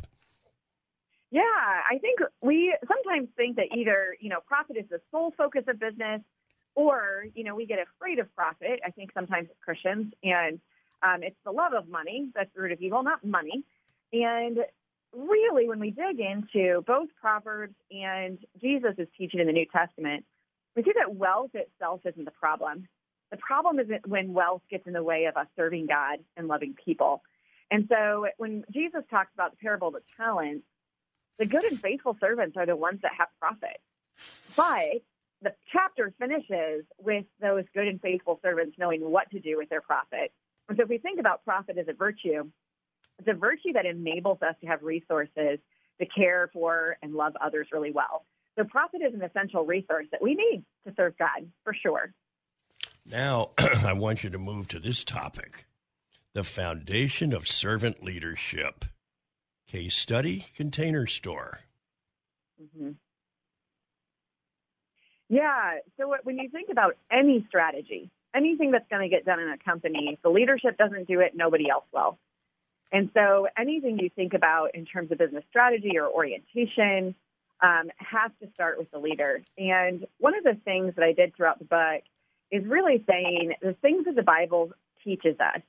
[1.31, 1.43] Yeah,
[1.91, 5.81] I think we sometimes think that either, you know, profit is the sole focus of
[5.81, 6.21] business
[6.77, 8.81] or, you know, we get afraid of profit.
[8.87, 10.61] I think sometimes as Christians and
[11.03, 13.65] um, it's the love of money that's the root of evil, not money.
[14.13, 14.59] And
[15.13, 20.25] really, when we dig into both Proverbs and Jesus' is teaching in the New Testament,
[20.77, 22.87] we see that wealth itself isn't the problem.
[23.33, 26.75] The problem is when wealth gets in the way of us serving God and loving
[26.85, 27.23] people.
[27.71, 30.65] And so when Jesus talks about the parable of the talents,
[31.41, 33.81] the good and faithful servants are the ones that have profit.
[34.57, 35.03] But
[35.41, 39.81] the chapter finishes with those good and faithful servants knowing what to do with their
[39.81, 40.33] profit.
[40.69, 42.45] And so if we think about profit as a virtue,
[43.19, 45.59] it's a virtue that enables us to have resources
[45.99, 48.27] to care for and love others really well.
[48.59, 52.13] So profit is an essential resource that we need to serve God for sure.
[53.07, 55.65] Now, I want you to move to this topic
[56.35, 58.85] the foundation of servant leadership.
[59.71, 61.61] Case study container store.
[62.61, 62.91] Mm-hmm.
[65.29, 65.79] Yeah.
[65.97, 69.59] So when you think about any strategy, anything that's going to get done in a
[69.59, 72.19] company, if the leadership doesn't do it, nobody else will.
[72.91, 77.15] And so anything you think about in terms of business strategy or orientation
[77.63, 79.41] um, has to start with the leader.
[79.57, 82.03] And one of the things that I did throughout the book
[82.51, 84.73] is really saying the things that the Bible
[85.05, 85.63] teaches us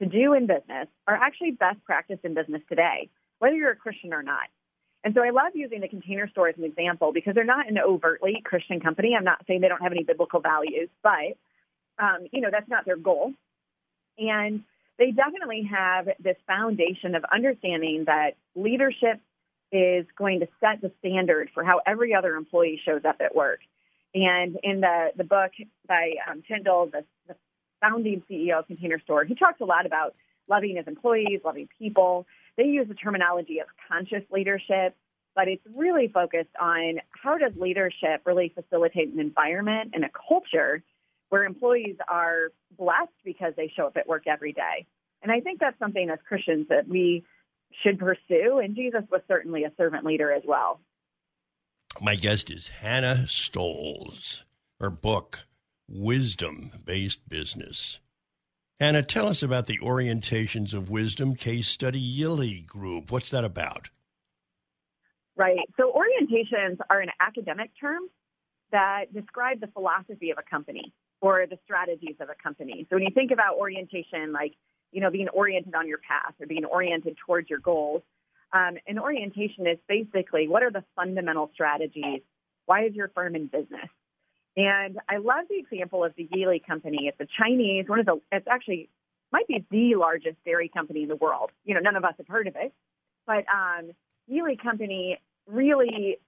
[0.00, 4.12] to do in business are actually best practice in business today whether you're a Christian
[4.12, 4.48] or not.
[5.04, 7.78] And so I love using the container store as an example because they're not an
[7.78, 9.14] overtly Christian company.
[9.16, 11.36] I'm not saying they don't have any biblical values, but
[11.98, 13.32] um, you know that's not their goal.
[14.18, 14.64] And
[14.98, 19.20] they definitely have this foundation of understanding that leadership
[19.70, 23.60] is going to set the standard for how every other employee shows up at work.
[24.14, 25.52] And in the, the book
[25.86, 27.36] by um, Tindell, the, the
[27.80, 30.14] founding CEO of Container Store, he talks a lot about
[30.48, 34.96] loving his employees, loving people, they use the terminology of conscious leadership,
[35.34, 40.82] but it's really focused on how does leadership really facilitate an environment and a culture
[41.28, 44.86] where employees are blessed because they show up at work every day.
[45.22, 47.24] And I think that's something as Christians that we
[47.82, 48.58] should pursue.
[48.62, 50.80] And Jesus was certainly a servant leader as well.
[52.00, 54.42] My guest is Hannah Stolze.
[54.80, 55.44] Her book,
[55.88, 57.98] Wisdom Based Business.
[58.80, 63.10] Hannah, tell us about the Orientations of Wisdom case study Yili Group.
[63.10, 63.90] What's that about?
[65.36, 65.58] Right.
[65.76, 68.02] So, orientations are an academic term
[68.70, 72.86] that describe the philosophy of a company or the strategies of a company.
[72.88, 74.54] So, when you think about orientation, like,
[74.92, 78.02] you know, being oriented on your path or being oriented towards your goals,
[78.52, 82.22] um, an orientation is basically what are the fundamental strategies?
[82.66, 83.90] Why is your firm in business?
[84.58, 87.06] And I love the example of the Yili company.
[87.06, 88.90] It's a Chinese, one of the, it's actually
[89.32, 91.52] might be the largest dairy company in the world.
[91.64, 92.72] You know, none of us have heard of it,
[93.24, 93.92] but um,
[94.28, 96.18] Yili company really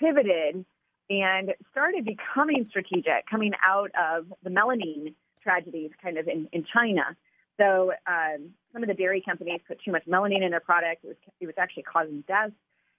[0.00, 0.64] pivoted
[1.10, 5.12] and started becoming strategic, coming out of the melamine
[5.42, 7.14] tragedies, kind of in, in China.
[7.60, 11.04] So um, some of the dairy companies put too much melamine in their product.
[11.04, 12.54] It was, it was actually causing deaths.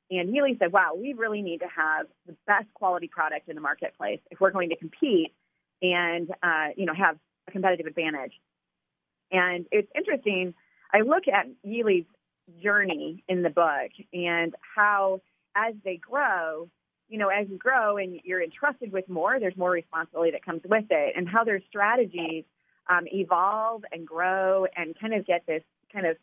[0.09, 3.61] And Yili said, wow, we really need to have the best quality product in the
[3.61, 5.33] marketplace if we're going to compete
[5.81, 7.17] and, uh, you know, have
[7.47, 8.33] a competitive advantage.
[9.31, 10.53] And it's interesting.
[10.93, 12.05] I look at Yili's
[12.63, 15.21] journey in the book and how,
[15.55, 16.69] as they grow,
[17.09, 20.61] you know, as you grow and you're entrusted with more, there's more responsibility that comes
[20.63, 22.45] with it, and how their strategies
[22.89, 26.17] um, evolve and grow and kind of get this kind of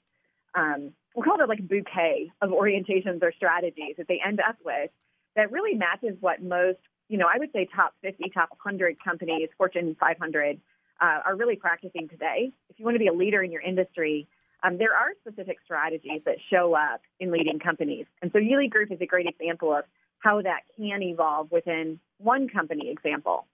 [0.55, 4.57] um, we'll call it like a bouquet of orientations or strategies that they end up
[4.65, 4.91] with
[5.37, 9.49] that really matches what most, you know, I would say top 50, top 100 companies,
[9.57, 10.61] Fortune 500,
[11.01, 12.53] uh, are really practicing today.
[12.69, 14.29] If you want to be a leader in your industry,
[14.63, 18.07] um, there are specific strategies that show up in leading companies.
[18.23, 19.85] And so Yili Group is a great example of
[20.21, 23.47] how that can evolve within one company example.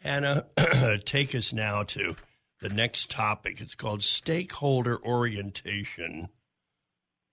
[0.00, 0.46] Hannah,
[1.04, 2.14] take us now to
[2.60, 3.60] the next topic.
[3.60, 6.28] It's called Stakeholder Orientation.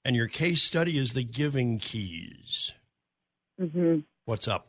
[0.03, 2.71] And your case study is the Giving Keys.
[3.59, 3.99] Mm-hmm.
[4.25, 4.67] What's up?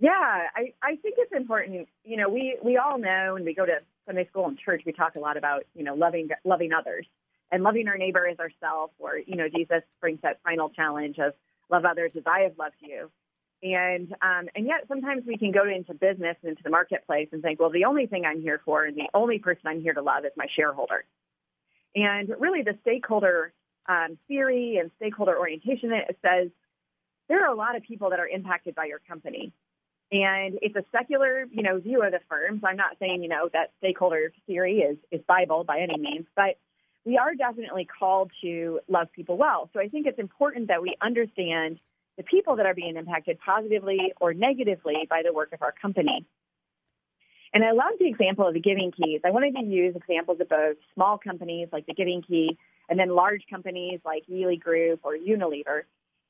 [0.00, 1.88] Yeah, I, I think it's important.
[2.04, 4.92] You know, we, we all know when we go to Sunday school and church, we
[4.92, 7.06] talk a lot about, you know, loving, loving others
[7.52, 11.34] and loving our neighbor as ourselves, or, you know, Jesus brings that final challenge of
[11.70, 13.10] love others as I have loved you.
[13.62, 17.42] And um, and yet sometimes we can go into business and into the marketplace and
[17.42, 20.02] think, well, the only thing I'm here for and the only person I'm here to
[20.02, 21.04] love is my shareholder.
[21.94, 23.52] And really, the stakeholder
[23.86, 26.50] um, theory and stakeholder orientation it says
[27.28, 29.52] there are a lot of people that are impacted by your company.
[30.12, 32.60] And it's a secular, you know, view of the firm.
[32.60, 36.26] So I'm not saying, you know, that stakeholder theory is, is Bible by any means,
[36.36, 36.58] but
[37.04, 39.70] we are definitely called to love people well.
[39.72, 41.78] So I think it's important that we understand
[42.16, 46.24] the people that are being impacted positively or negatively by the work of our company.
[47.52, 49.20] And I love the example of the Giving Keys.
[49.24, 52.58] I wanted to use examples of both small companies like the Giving Key
[52.88, 55.82] and then large companies like Yili Group or Unilever.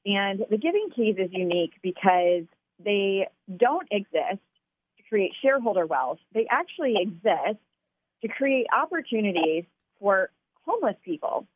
[0.05, 2.45] And the Giving Keys is unique because
[2.83, 4.43] they don't exist
[4.99, 6.19] to create shareholder wealth.
[6.35, 7.59] They actually exist
[8.23, 9.65] to create opportunities
[10.01, 10.31] for
[10.67, 11.47] homeless people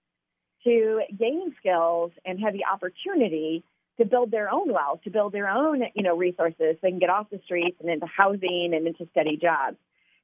[0.64, 3.64] to gain skills and have the opportunity
[3.98, 6.98] to build their own wealth, to build their own, you know, resources so they can
[6.98, 9.76] get off the streets and into housing and into steady jobs.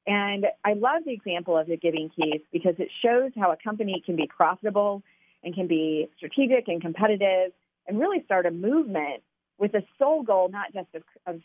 [0.07, 4.01] And I love the example of the Giving Keys because it shows how a company
[4.05, 5.03] can be profitable
[5.43, 7.51] and can be strategic and competitive
[7.87, 9.23] and really start a movement
[9.57, 11.41] with the sole goal not just of, of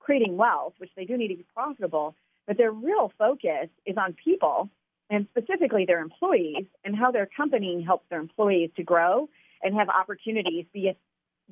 [0.00, 2.14] creating wealth, which they do need to be profitable,
[2.46, 4.68] but their real focus is on people
[5.08, 9.28] and specifically their employees and how their company helps their employees to grow
[9.62, 10.64] and have opportunities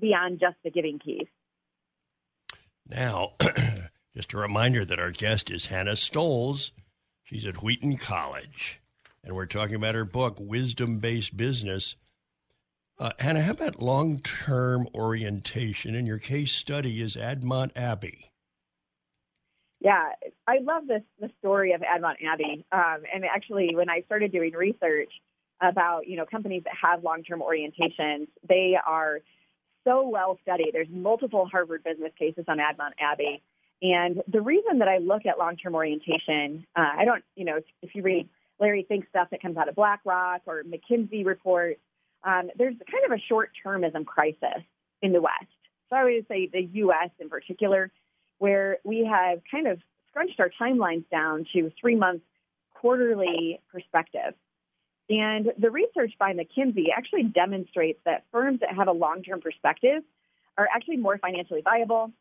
[0.01, 1.27] beyond just the giving keys.
[2.87, 3.33] Now,
[4.17, 6.71] just a reminder that our guest is Hannah Stolze.
[7.23, 8.81] She's at Wheaton College,
[9.23, 11.97] and we're talking about her book, Wisdom Based Business
[13.01, 15.95] uh, Hannah, how about long term orientation?
[15.95, 18.31] And your case study is Admont Abbey.
[19.81, 20.11] Yeah,
[20.49, 22.67] I love this the story of Admont Abbey.
[22.73, 25.13] Um, and actually, when I started doing research
[25.61, 29.21] about you know companies that have long term orientations, they are
[29.89, 30.71] so well studied.
[30.73, 33.43] There's multiple Harvard business cases on Admont Abbey.
[33.81, 37.61] And the reason that I look at long term orientation, uh, I don't, you know,
[37.83, 38.29] if you read
[38.61, 41.81] Larry Fink stuff that comes out of BlackRock or McKinsey reports,
[42.25, 44.63] um, there's kind of a short termism crisis
[45.01, 45.47] in the West.
[45.89, 47.11] So I would say the U.S.
[47.21, 47.91] in particular,
[48.39, 49.79] where we have kind of
[50.11, 52.25] scrunched our timelines down to three months
[52.75, 54.35] quarterly perspective.
[55.11, 60.03] And the research by McKinsey actually demonstrates that firms that have a long-term perspective
[60.57, 62.13] are actually more financially viable,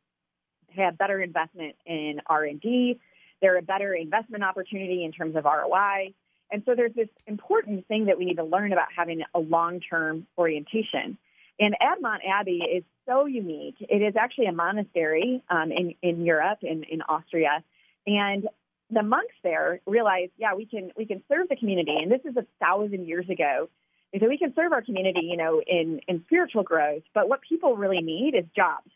[0.76, 3.00] have better investment in R&D,
[3.42, 6.14] they're a better investment opportunity in terms of ROI,
[6.52, 9.80] and so there's this important thing that we need to learn about having a long
[9.80, 11.18] term orientation.
[11.60, 13.76] And Admont Abbey is so unique.
[13.80, 17.64] It is actually a monastery um, in, in Europe, in, in Austria.
[18.06, 18.48] And
[18.90, 21.96] the monks there realized, yeah, we can we can serve the community.
[22.02, 23.70] And this is a thousand years ago.
[24.12, 27.42] They said we can serve our community, you know, in, in spiritual growth, but what
[27.42, 28.90] people really need is jobs.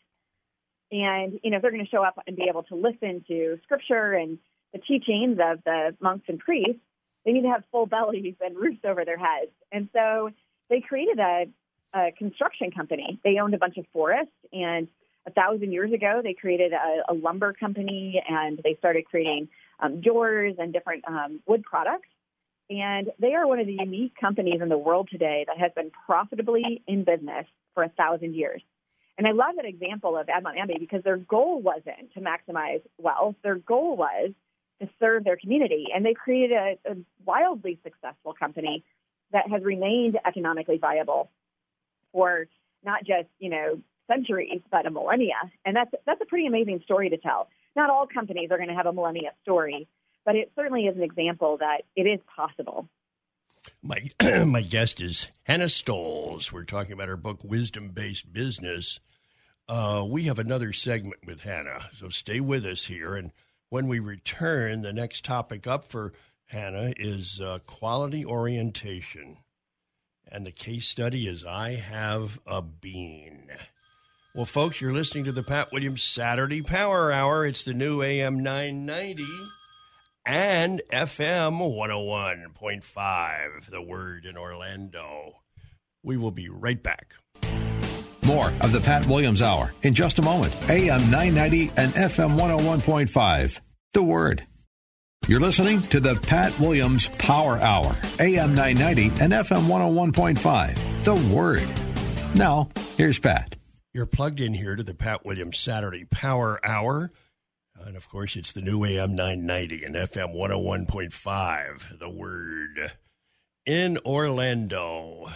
[0.90, 4.14] And, you know, they're going to show up and be able to listen to scripture
[4.14, 4.38] and
[4.72, 6.80] the teachings of the monks and priests,
[7.24, 9.52] they need to have full bellies and roofs over their heads.
[9.70, 10.30] And so
[10.70, 11.44] they created a,
[11.94, 13.20] a construction company.
[13.22, 14.88] They owned a bunch of forests, and
[15.26, 19.48] a thousand years ago, they created a, a lumber company and they started creating
[19.82, 22.08] um, doors and different um, wood products.
[22.70, 25.90] And they are one of the unique companies in the world today that has been
[26.06, 28.62] profitably in business for a thousand years.
[29.18, 33.34] And I love that example of Admont Abbey because their goal wasn't to maximize wealth.
[33.42, 34.30] Their goal was
[34.80, 35.88] to serve their community.
[35.94, 38.84] And they created a, a wildly successful company
[39.32, 41.30] that has remained economically viable
[42.12, 42.46] for
[42.84, 45.36] not just, you know, centuries, but a millennia.
[45.64, 47.48] And that's that's a pretty amazing story to tell.
[47.74, 49.88] Not all companies are going to have a millennia story,
[50.24, 52.88] but it certainly is an example that it is possible.
[53.82, 54.08] My
[54.44, 56.52] my guest is Hannah Stolze.
[56.52, 59.00] We're talking about her book Wisdom Based Business.
[59.68, 63.30] Uh, we have another segment with Hannah, so stay with us here and
[63.72, 66.12] when we return, the next topic up for
[66.44, 69.38] Hannah is uh, quality orientation.
[70.30, 73.50] And the case study is I Have a Bean.
[74.34, 77.44] Well, folks, you're listening to the Pat Williams Saturday Power Hour.
[77.44, 79.24] It's the new AM 990
[80.24, 85.34] and FM 101.5, the word in Orlando.
[86.02, 87.14] We will be right back.
[88.24, 90.54] More of the Pat Williams Hour in just a moment.
[90.70, 93.60] AM 990 and FM 101.5.
[93.92, 94.46] The Word.
[95.28, 101.04] You're listening to the Pat Williams Power Hour, AM 990 and FM 101.5.
[101.04, 101.68] The Word.
[102.34, 103.56] Now, here's Pat.
[103.94, 107.10] You're plugged in here to the Pat Williams Saturday Power Hour.
[107.84, 111.98] And of course, it's the new AM 990 and FM 101.5.
[111.98, 112.92] The Word.
[113.66, 115.26] In Orlando.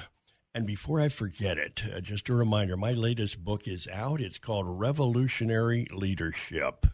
[0.54, 4.22] And before I forget it, uh, just a reminder my latest book is out.
[4.22, 6.86] It's called Revolutionary Leadership.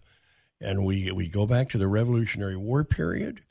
[0.61, 3.43] And we, we go back to the Revolutionary War period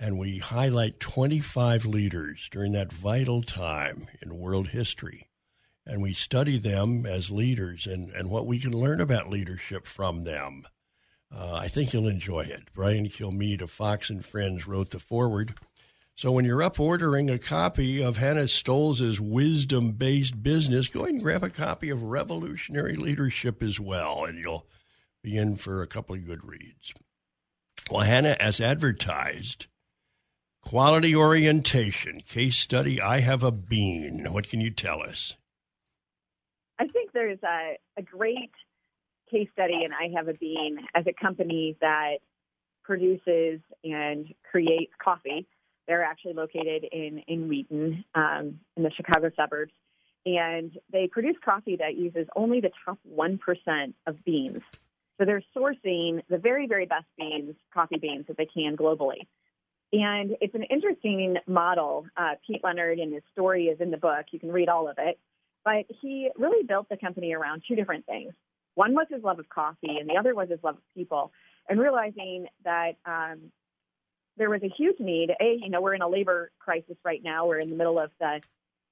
[0.00, 5.27] and we highlight 25 leaders during that vital time in world history.
[5.88, 10.24] And we study them as leaders and, and what we can learn about leadership from
[10.24, 10.64] them.
[11.34, 12.64] Uh, I think you'll enjoy it.
[12.74, 15.54] Brian Kilmeade of Fox and Friends wrote the foreword.
[16.14, 21.14] So when you're up ordering a copy of Hannah Stolze's wisdom based business, go ahead
[21.14, 24.66] and grab a copy of Revolutionary Leadership as well, and you'll
[25.22, 26.92] be in for a couple of good reads.
[27.90, 29.68] Well, Hannah, as advertised,
[30.60, 34.26] quality orientation, case study, I have a bean.
[34.30, 35.37] What can you tell us?
[36.78, 38.52] I think there's a, a great
[39.30, 42.18] case study, and I have a bean as a company that
[42.84, 45.46] produces and creates coffee
[45.88, 49.72] they're actually located in in Wheaton, um, in the Chicago suburbs,
[50.26, 54.58] and they produce coffee that uses only the top one percent of beans.
[55.18, 59.26] So they're sourcing the very very best beans, coffee beans that they can globally.
[59.90, 62.06] And it's an interesting model.
[62.14, 64.26] Uh, Pete Leonard and his story is in the book.
[64.30, 65.18] You can read all of it.
[65.68, 68.32] But he really built the company around two different things.
[68.74, 71.30] One was his love of coffee, and the other was his love of people.
[71.68, 73.52] And realizing that um,
[74.38, 75.28] there was a huge need.
[75.38, 77.46] A, you know, we're in a labor crisis right now.
[77.48, 78.40] We're in the middle of the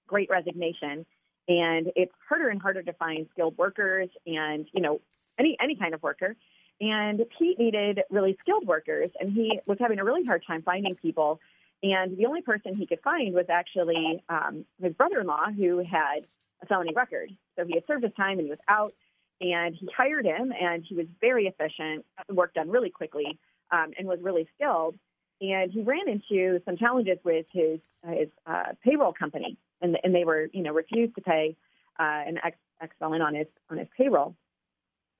[0.06, 1.06] great resignation,
[1.48, 5.00] and it's harder and harder to find skilled workers and, you know,
[5.38, 6.36] any any kind of worker.
[6.78, 10.94] And Pete needed really skilled workers, and he was having a really hard time finding
[10.94, 11.40] people.
[11.82, 16.26] And the only person he could find was actually um, his brother-in-law, who had
[16.62, 17.30] a felony record.
[17.56, 18.92] So he had served his time and he was out.
[19.38, 23.38] And he hired him, and he was very efficient, work done really quickly,
[23.70, 24.96] um, and was really skilled
[25.40, 30.24] and he ran into some challenges with his his uh, payroll company, and and they
[30.24, 31.56] were you know refused to pay
[31.98, 34.34] uh, an ex ex felon on his on his payroll,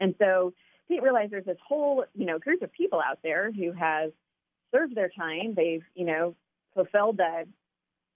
[0.01, 0.53] and so
[0.89, 4.12] Pete realized there's this whole you know group of people out there who have
[4.74, 6.34] served their time, they've you know
[6.74, 7.47] fulfilled the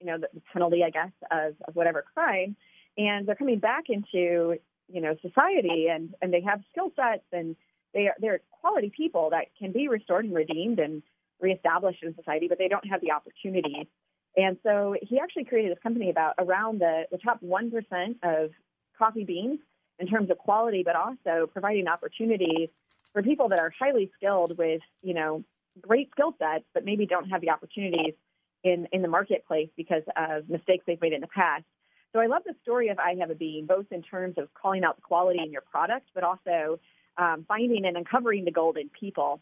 [0.01, 2.57] you know the, the penalty I guess of of whatever crime,
[2.97, 7.57] and they're coming back into you know society and and they have skill sets and
[7.95, 11.03] they are they're quality people that can be restored and redeemed and
[11.41, 13.89] reestablished in society, but they don't have the opportunity.
[14.37, 17.73] And so he actually created this company about around the, the top 1%
[18.23, 18.51] of
[18.97, 19.59] coffee beans
[19.99, 22.69] in terms of quality, but also providing opportunities
[23.13, 25.43] for people that are highly skilled with, you know,
[25.81, 28.15] great skill sets, but maybe don't have the opportunities
[28.63, 31.65] in, in the marketplace because of mistakes they've made in the past.
[32.13, 34.85] So I love the story of I Have a Bean, both in terms of calling
[34.85, 36.81] out the quality in your product, but also
[37.17, 39.41] um, finding and uncovering the gold in people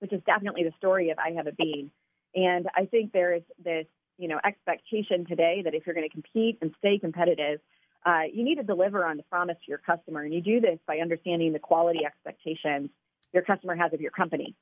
[0.00, 1.90] which is definitely the story of I Have a Bean.
[2.34, 3.86] And I think there is this,
[4.18, 7.60] you know, expectation today that if you're going to compete and stay competitive,
[8.06, 10.22] uh, you need to deliver on the promise to your customer.
[10.22, 12.90] And you do this by understanding the quality expectations
[13.32, 14.54] your customer has of your company.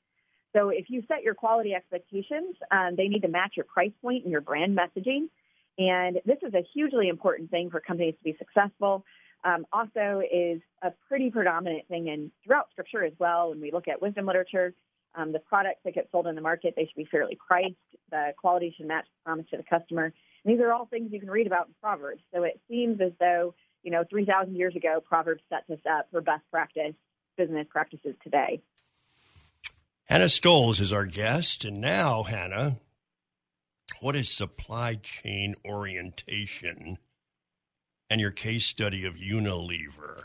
[0.55, 4.25] So if you set your quality expectations, um, they need to match your price point
[4.25, 5.29] and your brand messaging.
[5.79, 9.05] And this is a hugely important thing for companies to be successful.
[9.45, 13.51] Um, also, is a pretty predominant thing in throughout Scripture as well.
[13.51, 14.75] When we look at wisdom literature,
[15.15, 17.75] um, the products that get sold in the market, they should be fairly priced.
[18.11, 20.13] The quality should match the promise to the customer.
[20.45, 22.23] And these are all things you can read about in Proverbs.
[22.35, 26.21] So it seems as though, you know, 3,000 years ago, Proverbs sets us up for
[26.21, 26.95] best practice
[27.37, 28.61] business practices today.
[30.05, 31.65] Hannah Stolze is our guest.
[31.65, 32.77] And now, Hannah,
[34.01, 36.99] what is supply chain orientation
[38.11, 40.23] and your case study of Unilever?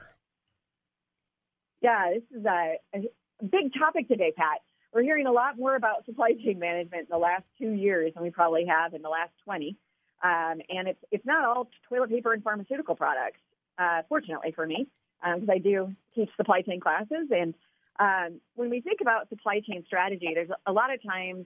[1.82, 2.99] Yeah, this is a, a
[3.43, 4.62] big topic today, Pat
[4.93, 8.24] we're hearing a lot more about supply chain management in the last two years than
[8.24, 9.78] we probably have in the last 20.
[10.24, 13.39] Um, and it's it's not all toilet paper and pharmaceutical products,
[13.80, 14.88] uh, fortunately for me,
[15.24, 17.30] because um, I do teach supply chain classes.
[17.32, 17.55] And
[17.99, 21.45] um, when we think about supply chain strategy, there's a lot of times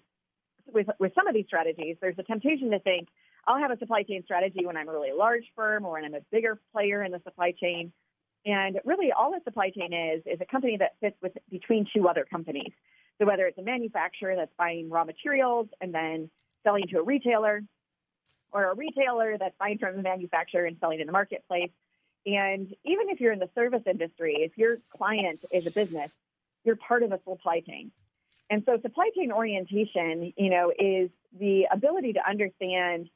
[0.72, 3.08] with with some of these strategies, there's a temptation to think
[3.48, 6.16] I'll have a supply chain strategy when I'm a really large firm or when I'm
[6.16, 7.92] a bigger player in the supply chain.
[8.46, 12.08] And really, all a supply chain is is a company that fits with between two
[12.08, 12.72] other companies.
[13.20, 16.30] So whether it's a manufacturer that's buying raw materials and then
[16.64, 17.64] selling to a retailer,
[18.52, 21.72] or a retailer that's buying from a manufacturer and selling in the marketplace.
[22.26, 26.12] And even if you're in the service industry, if your client is a business,
[26.64, 27.92] you're part of a supply chain.
[28.50, 33.10] And so supply chain orientation, you know, is the ability to understand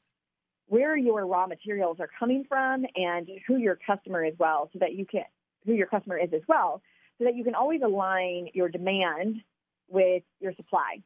[0.66, 4.94] where your raw materials are coming from and who your customer is well so that
[4.94, 5.24] you can
[5.66, 6.80] who your customer is as well
[7.18, 9.36] so that you can always align your demand
[9.88, 11.02] with your supply.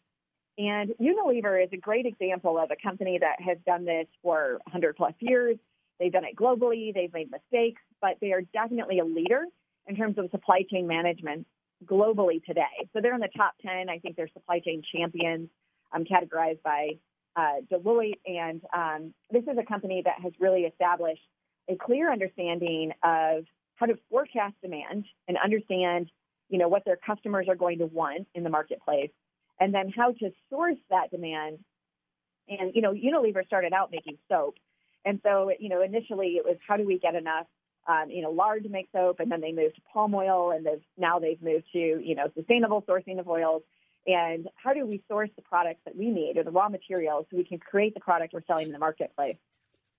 [0.57, 4.97] And Unilever is a great example of a company that has done this for 100
[4.97, 5.57] plus years.
[5.99, 6.95] They've done it globally.
[6.95, 9.45] They've made mistakes, but they are definitely a leader
[9.89, 11.47] in terms of supply chain management
[11.85, 12.89] globally today.
[12.93, 13.89] So they're in the top 10.
[13.89, 15.49] I think they're supply chain champions,
[15.93, 16.99] um, categorized by
[17.37, 18.21] uh, Deloitte.
[18.27, 21.23] And um, this is a company that has really established
[21.69, 23.45] a clear understanding of
[23.77, 26.11] how to forecast demand and understand,
[26.49, 29.11] you know, what their customers are going to want in the marketplace,
[29.59, 31.59] and then how to source that demand.
[32.49, 34.57] And you know, Unilever started out making soap,
[35.05, 37.47] and so you know, initially it was how do we get enough
[37.87, 40.83] um, you know, lard make soap, and then they moved to palm oil, and they've,
[40.97, 43.63] now they've moved to, you know, sustainable sourcing of oils.
[44.07, 47.37] And how do we source the products that we need or the raw materials so
[47.37, 49.37] we can create the product we're selling in the marketplace?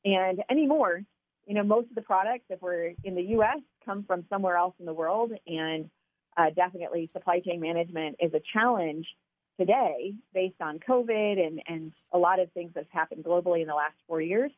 [0.03, 1.01] And anymore,
[1.47, 4.75] you know, most of the products, if we're in the U.S., come from somewhere else
[4.79, 5.31] in the world.
[5.47, 5.89] And
[6.37, 9.07] uh, definitely supply chain management is a challenge
[9.59, 13.75] today based on COVID and, and a lot of things that's happened globally in the
[13.75, 14.51] last four years.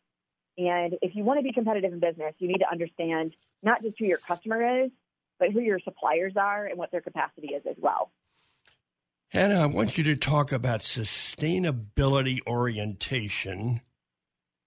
[0.58, 3.98] And if you want to be competitive in business, you need to understand not just
[4.00, 4.92] who your customer is,
[5.40, 8.12] but who your suppliers are and what their capacity is as well.
[9.30, 13.82] Hannah, I want you to talk about sustainability orientation,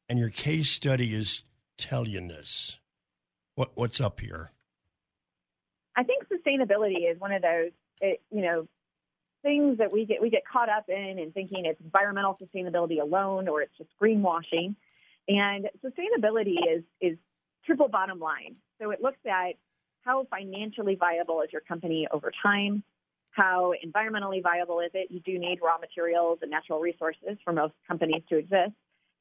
[0.09, 1.45] and your case study is
[1.79, 2.77] Telunas.
[3.55, 4.51] What, what's up here?
[5.97, 7.71] I think sustainability is one of those,
[8.01, 8.69] it, you know,
[9.43, 13.49] things that we get we get caught up in and thinking it's environmental sustainability alone
[13.49, 14.75] or it's just greenwashing.
[15.31, 17.17] And sustainability is is
[17.65, 18.57] triple bottom line.
[18.83, 19.53] So it looks at
[20.03, 22.83] how financially viable is your company over time,
[23.31, 25.09] how environmentally viable is it?
[25.11, 28.73] You do need raw materials and natural resources for most companies to exist,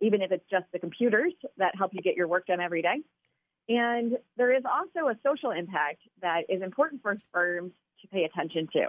[0.02, 3.02] even if it's just the computers that help you get your work done every day.
[3.68, 8.68] And there is also a social impact that is important for firms to pay attention
[8.74, 8.88] to.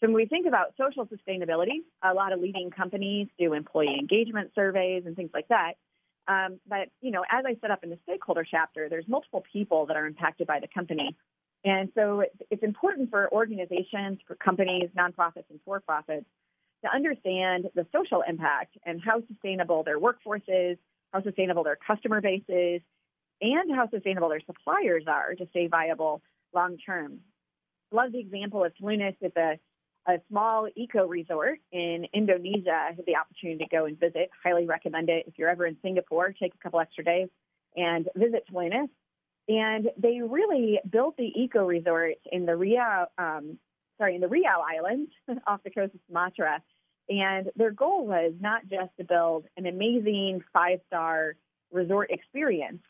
[0.00, 4.52] So when we think about social sustainability, a lot of leading companies do employee engagement
[4.54, 5.72] surveys and things like that.
[6.28, 9.86] Um, but you know, as I set up in the stakeholder chapter, there's multiple people
[9.86, 11.16] that are impacted by the company,
[11.64, 16.26] and so it's important for organizations, for companies, nonprofits, and for-profits
[16.84, 20.78] to understand the social impact and how sustainable their workforce is,
[21.12, 22.80] how sustainable their customer base is,
[23.40, 26.22] and how sustainable their suppliers are to stay viable
[26.54, 27.20] long term.
[27.92, 29.58] Love the example of Telunas with a
[30.06, 32.72] a small eco resort in Indonesia.
[32.72, 34.30] I had the opportunity to go and visit.
[34.42, 35.24] Highly recommend it.
[35.26, 37.28] If you're ever in Singapore, take a couple extra days
[37.76, 38.88] and visit Telunas.
[39.48, 43.58] And they really built the eco resort in the Riau, um,
[43.98, 45.10] sorry, in the Riau Islands
[45.46, 46.62] off the coast of Sumatra.
[47.08, 51.36] And their goal was not just to build an amazing five star
[51.72, 52.82] resort experience,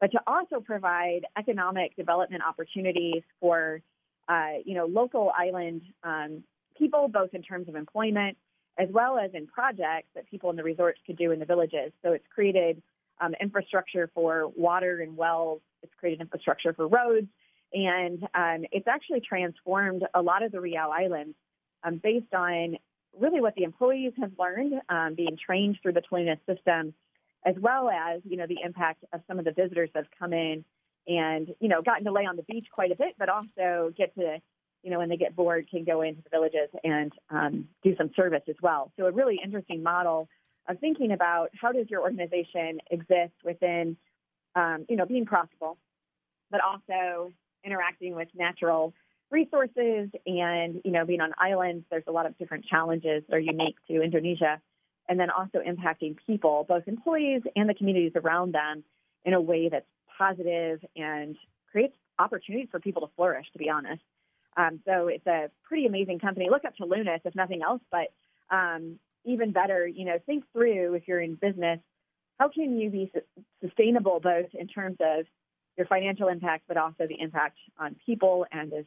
[0.00, 3.82] but to also provide economic development opportunities for
[4.28, 6.44] uh, you know, local island um,
[6.78, 8.36] people, both in terms of employment
[8.78, 11.92] as well as in projects that people in the resorts could do in the villages.
[12.02, 12.82] So it's created
[13.20, 15.60] um, infrastructure for water and wells.
[15.82, 17.28] It's created infrastructure for roads,
[17.72, 21.34] and um, it's actually transformed a lot of the Riau Islands
[21.84, 22.76] um, based on
[23.18, 26.94] really what the employees have learned, um, being trained through the Telunas system,
[27.44, 30.32] as well as you know the impact of some of the visitors that have come
[30.32, 30.64] in
[31.06, 34.14] and you know gotten to lay on the beach quite a bit, but also get
[34.14, 34.40] to
[34.82, 38.10] you know when they get bored can go into the villages and um, do some
[38.14, 38.92] service as well.
[38.98, 40.28] So a really interesting model
[40.68, 43.96] of thinking about how does your organization exist within
[44.54, 45.78] um, you know being profitable,
[46.50, 47.32] but also
[47.64, 48.92] interacting with natural
[49.30, 51.84] resources and you know being on islands.
[51.90, 54.60] There's a lot of different challenges that are unique to Indonesia.
[55.08, 58.84] And then also impacting people, both employees and the communities around them,
[59.24, 59.86] in a way that's
[60.22, 61.36] positive and
[61.70, 64.02] creates opportunities for people to flourish, to be honest.
[64.56, 66.48] Um, so it's a pretty amazing company.
[66.50, 68.08] Look up Telunas, if nothing else, but
[68.50, 71.80] um, even better, you know, think through if you're in business,
[72.38, 73.10] how can you be
[73.64, 75.26] sustainable both in terms of
[75.76, 78.86] your financial impact, but also the impact on people and this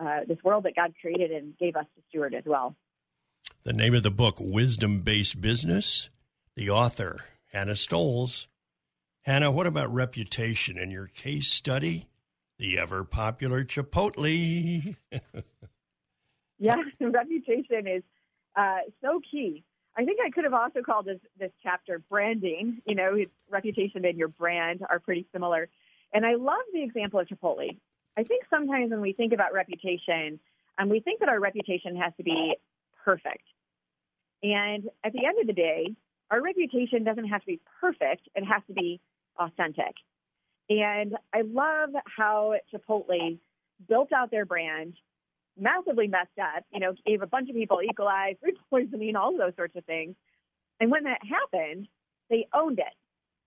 [0.00, 2.74] uh, this world that God created and gave us to steward as well.
[3.64, 6.08] The name of the book, Wisdom Based Business.
[6.56, 7.20] The author,
[7.52, 8.46] Hannah Stolze.
[9.22, 12.08] Hannah, what about reputation in your case study?
[12.58, 14.96] The ever popular Chipotle.
[16.58, 18.02] yeah, reputation is
[18.56, 19.62] uh, so key.
[19.96, 22.82] I think I could have also called this this chapter branding.
[22.84, 23.16] You know,
[23.48, 25.68] reputation and your brand are pretty similar.
[26.12, 27.78] And I love the example of Chipotle.
[28.16, 30.40] I think sometimes when we think about reputation,
[30.78, 32.56] um, we think that our reputation has to be
[33.04, 33.44] perfect.
[34.42, 35.94] And at the end of the day,
[36.30, 38.28] our reputation doesn't have to be perfect.
[38.34, 39.00] It has to be
[39.38, 39.94] authentic.
[40.68, 43.38] And I love how Chipotle
[43.88, 44.94] built out their brand,
[45.58, 47.90] massively messed up, you know, gave a bunch of people E.
[47.98, 50.14] coli, food poisoning, all those sorts of things.
[50.80, 51.88] And when that happened,
[52.30, 52.94] they owned it.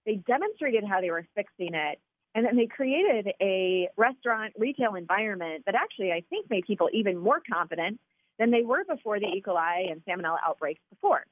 [0.06, 2.00] they demonstrated how they were fixing it,
[2.36, 7.18] and then they created a restaurant retail environment that actually I think made people even
[7.18, 8.00] more confident
[8.38, 9.42] than they were before the E.
[9.46, 11.26] coli and salmonella outbreaks before.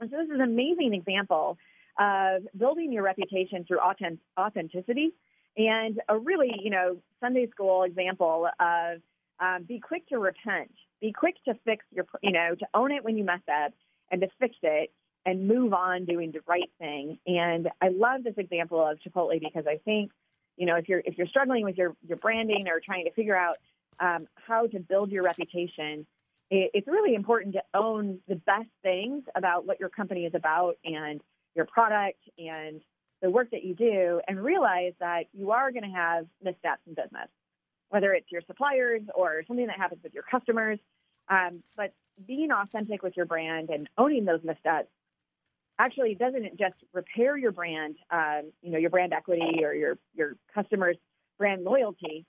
[0.00, 1.58] And so this is an amazing example
[1.98, 5.12] of building your reputation through authenticity
[5.56, 9.00] and a really, you know, Sunday school example of
[9.40, 13.04] um, be quick to repent, be quick to fix your, you know, to own it
[13.04, 13.72] when you mess up
[14.10, 14.92] and to fix it
[15.24, 17.18] and move on doing the right thing.
[17.26, 20.12] And I love this example of Chipotle because I think,
[20.56, 23.36] you know, if you're if you're struggling with your your branding or trying to figure
[23.36, 23.56] out
[23.98, 26.06] um, how to build your reputation,
[26.50, 30.76] it, it's really important to own the best things about what your company is about
[30.84, 31.20] and
[31.56, 32.80] your product and
[33.22, 36.94] the work that you do, and realize that you are going to have missteps in
[36.94, 37.28] business,
[37.88, 40.78] whether it's your suppliers or something that happens with your customers.
[41.28, 41.92] Um, but
[42.26, 44.88] being authentic with your brand and owning those missteps
[45.78, 50.36] actually doesn't just repair your brand, um, you know, your brand equity or your your
[50.54, 50.96] customers'
[51.38, 52.26] brand loyalty.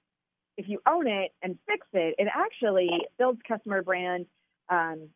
[0.58, 4.26] If you own it and fix it, it actually builds customer brand
[4.70, 5.10] um,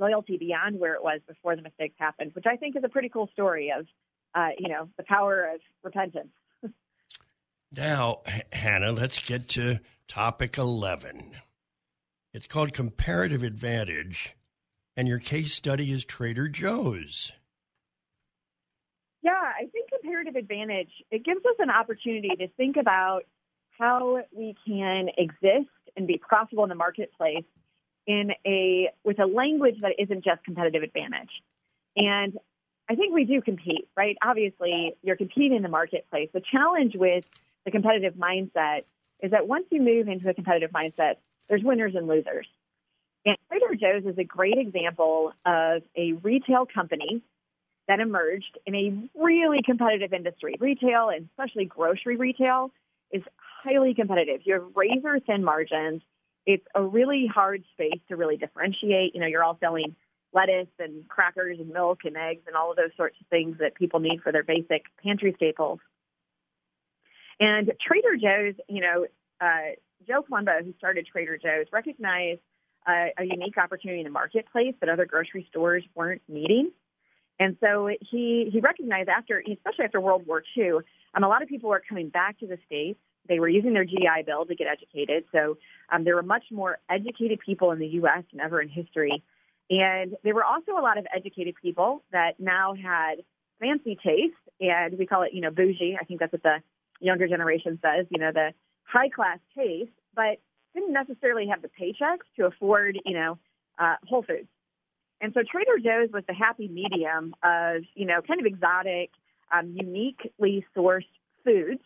[0.00, 3.08] loyalty beyond where it was before the mistakes happened, which I think is a pretty
[3.08, 3.86] cool story of,
[4.34, 6.32] uh, you know, the power of repentance.
[7.72, 8.22] now,
[8.52, 11.32] Hannah, let's get to topic eleven.
[12.32, 14.36] It's called comparative advantage,
[14.96, 17.32] and your case study is Trader Joe's.
[19.22, 23.24] Yeah, I think comparative advantage, it gives us an opportunity to think about
[23.78, 27.44] how we can exist and be profitable in the marketplace
[28.10, 31.30] in a with a language that isn't just competitive advantage.
[31.96, 32.36] And
[32.88, 34.16] I think we do compete, right?
[34.20, 36.28] Obviously, you're competing in the marketplace.
[36.32, 37.24] The challenge with
[37.64, 38.82] the competitive mindset
[39.22, 41.16] is that once you move into a competitive mindset,
[41.48, 42.48] there's winners and losers.
[43.24, 47.22] And Trader Joe's is a great example of a retail company
[47.86, 50.56] that emerged in a really competitive industry.
[50.58, 52.72] Retail, and especially grocery retail,
[53.12, 54.40] is highly competitive.
[54.44, 56.02] You have razor thin margins.
[56.46, 59.14] It's a really hard space to really differentiate.
[59.14, 59.94] You know, you're all selling
[60.32, 63.74] lettuce and crackers and milk and eggs and all of those sorts of things that
[63.74, 65.80] people need for their basic pantry staples.
[67.40, 69.06] And Trader Joe's, you know,
[69.40, 69.74] uh,
[70.06, 72.40] Joe Coulombe, who started Trader Joe's, recognized
[72.86, 76.70] uh, a unique opportunity in the marketplace that other grocery stores weren't meeting.
[77.38, 80.80] And so he he recognized after, especially after World War II,
[81.14, 83.00] um, a lot of people were coming back to the states.
[83.28, 85.24] They were using their GI Bill to get educated.
[85.32, 85.58] So
[85.90, 88.24] um, there were much more educated people in the U.S.
[88.32, 89.22] than ever in history.
[89.68, 93.16] And there were also a lot of educated people that now had
[93.60, 95.96] fancy taste, and we call it, you know, bougie.
[96.00, 96.56] I think that's what the
[96.98, 98.52] younger generation says, you know, the
[98.84, 100.40] high class taste, but
[100.74, 103.38] didn't necessarily have the paychecks to afford, you know,
[103.78, 104.48] uh, Whole Foods
[105.20, 109.10] and so Trader Joe's was the happy medium of, you know, kind of exotic,
[109.52, 111.04] um, uniquely sourced
[111.44, 111.80] foods,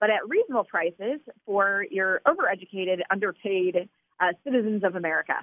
[0.00, 3.88] but at reasonable prices for your overeducated, underpaid
[4.20, 5.34] uh, citizens of America.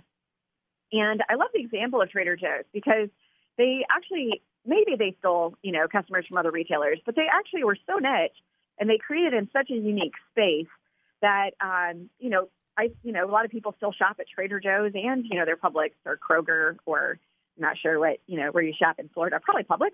[0.91, 3.09] And I love the example of Trader Joe's because
[3.57, 7.77] they actually, maybe they stole, you know, customers from other retailers, but they actually were
[7.87, 8.37] so niche
[8.79, 10.67] and they created in such a unique space
[11.21, 14.59] that, um, you know, I, you know, a lot of people still shop at Trader
[14.59, 17.19] Joe's and, you know, their Publix or Kroger or
[17.57, 19.91] I'm not sure what, you know, where you shop in Florida, probably Publix.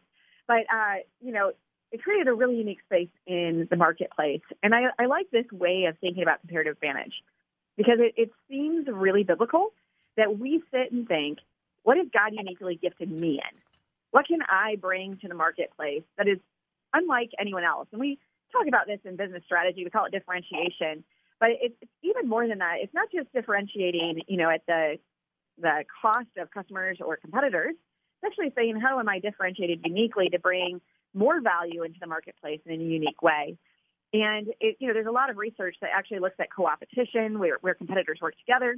[0.48, 1.52] But, uh, you know,
[1.92, 4.42] it created a really unique space in the marketplace.
[4.64, 7.14] And I, I like this way of thinking about comparative advantage
[7.76, 9.74] because it, it seems really biblical
[10.18, 11.40] that we sit and think,
[11.84, 13.60] what has God uniquely gifted me in?
[14.12, 16.38] What can I bring to the marketplace that is
[16.94, 17.88] unlike anyone else?
[17.92, 18.20] And we
[18.52, 19.84] talk about this in business strategy.
[19.84, 21.04] We call it differentiation.
[21.40, 22.76] But it's, it's even more than that.
[22.82, 24.98] It's not just differentiating, you know, at the
[25.58, 27.76] the cost of customers or competitors.
[27.76, 30.82] It's actually saying how am I differentiated uniquely to bring
[31.14, 33.58] more value into the marketplace in a unique way.
[34.14, 37.58] And it, you know, there's a lot of research that actually looks at co-opetition, where,
[37.62, 38.78] where competitors work together,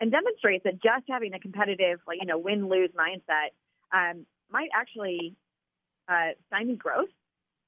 [0.00, 3.50] and demonstrates that just having a competitive, like you know, win-lose mindset
[3.92, 5.36] um, might actually
[6.08, 7.10] uh, stymie growth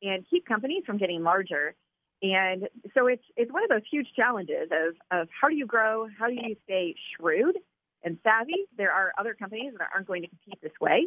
[0.03, 1.75] and keep companies from getting larger.
[2.23, 6.09] And so it's it's one of those huge challenges of of how do you grow,
[6.19, 7.57] how do you stay shrewd
[8.05, 8.67] and savvy.
[8.77, 11.07] There are other companies that aren't going to compete this way,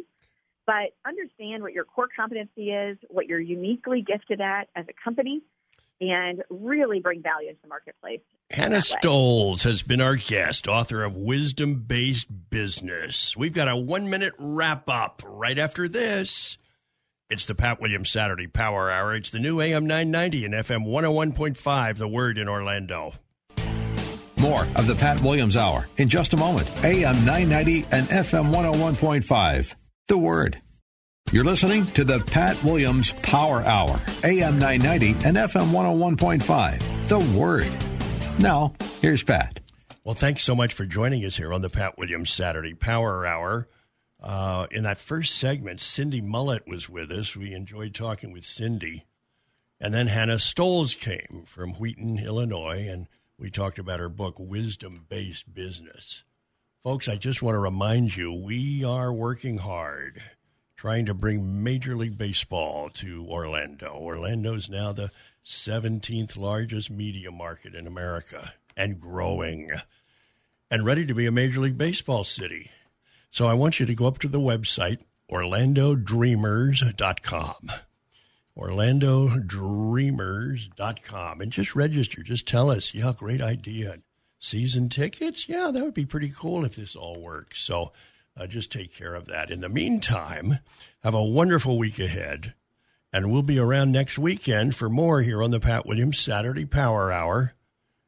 [0.66, 5.42] but understand what your core competency is, what you're uniquely gifted at as a company,
[6.00, 8.20] and really bring value into the marketplace.
[8.50, 13.36] Hannah Stolze has been our guest, author of Wisdom Based Business.
[13.36, 16.58] We've got a one minute wrap up right after this.
[17.28, 19.16] It's the Pat Williams Saturday Power Hour.
[19.16, 23.14] It's the new AM 990 and FM 101.5, The Word in Orlando.
[24.38, 26.70] More of the Pat Williams Hour in just a moment.
[26.84, 29.74] AM 990 and FM 101.5,
[30.08, 30.62] The Word.
[31.32, 37.08] You're listening to the Pat Williams Power Hour, AM 990 and FM 101.5.
[37.08, 37.68] The Word.
[38.38, 39.58] Now, here's Pat.
[40.04, 43.66] Well, thanks so much for joining us here on the Pat Williams Saturday Power Hour.
[44.22, 47.34] Uh, in that first segment, Cindy Mullet was with us.
[47.34, 49.06] We enjoyed talking with Cindy.
[49.80, 53.08] And then Hannah Stolze came from Wheaton, Illinois, and
[53.40, 56.22] we talked about her book, Wisdom Based Business.
[56.86, 60.22] Folks, I just want to remind you we are working hard
[60.76, 63.92] trying to bring Major League Baseball to Orlando.
[63.92, 65.10] Orlando is now the
[65.44, 69.72] 17th largest media market in America and growing
[70.70, 72.70] and ready to be a Major League Baseball city.
[73.32, 77.72] So I want you to go up to the website, orlandodreamers.com.
[78.56, 82.22] orlandodreamers.com and just register.
[82.22, 83.98] Just tell us, yeah, great idea.
[84.46, 85.48] Season tickets?
[85.48, 87.60] Yeah, that would be pretty cool if this all works.
[87.64, 87.90] So
[88.36, 89.50] uh, just take care of that.
[89.50, 90.60] In the meantime,
[91.02, 92.54] have a wonderful week ahead.
[93.12, 97.10] And we'll be around next weekend for more here on the Pat Williams Saturday Power
[97.10, 97.54] Hour.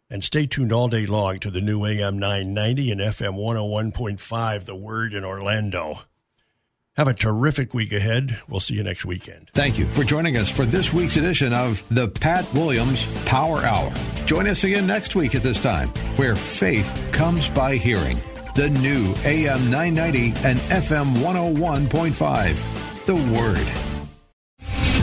[0.08, 4.76] And stay tuned all day long to the new AM 990 and FM 101.5, The
[4.76, 6.02] Word in Orlando.
[6.98, 8.40] Have a terrific week ahead.
[8.48, 9.52] We'll see you next weekend.
[9.54, 13.94] Thank you for joining us for this week's edition of the Pat Williams Power Hour.
[14.26, 18.20] Join us again next week at this time, where faith comes by hearing.
[18.56, 23.06] The new AM 990 and FM 101.5.
[23.06, 23.87] The Word.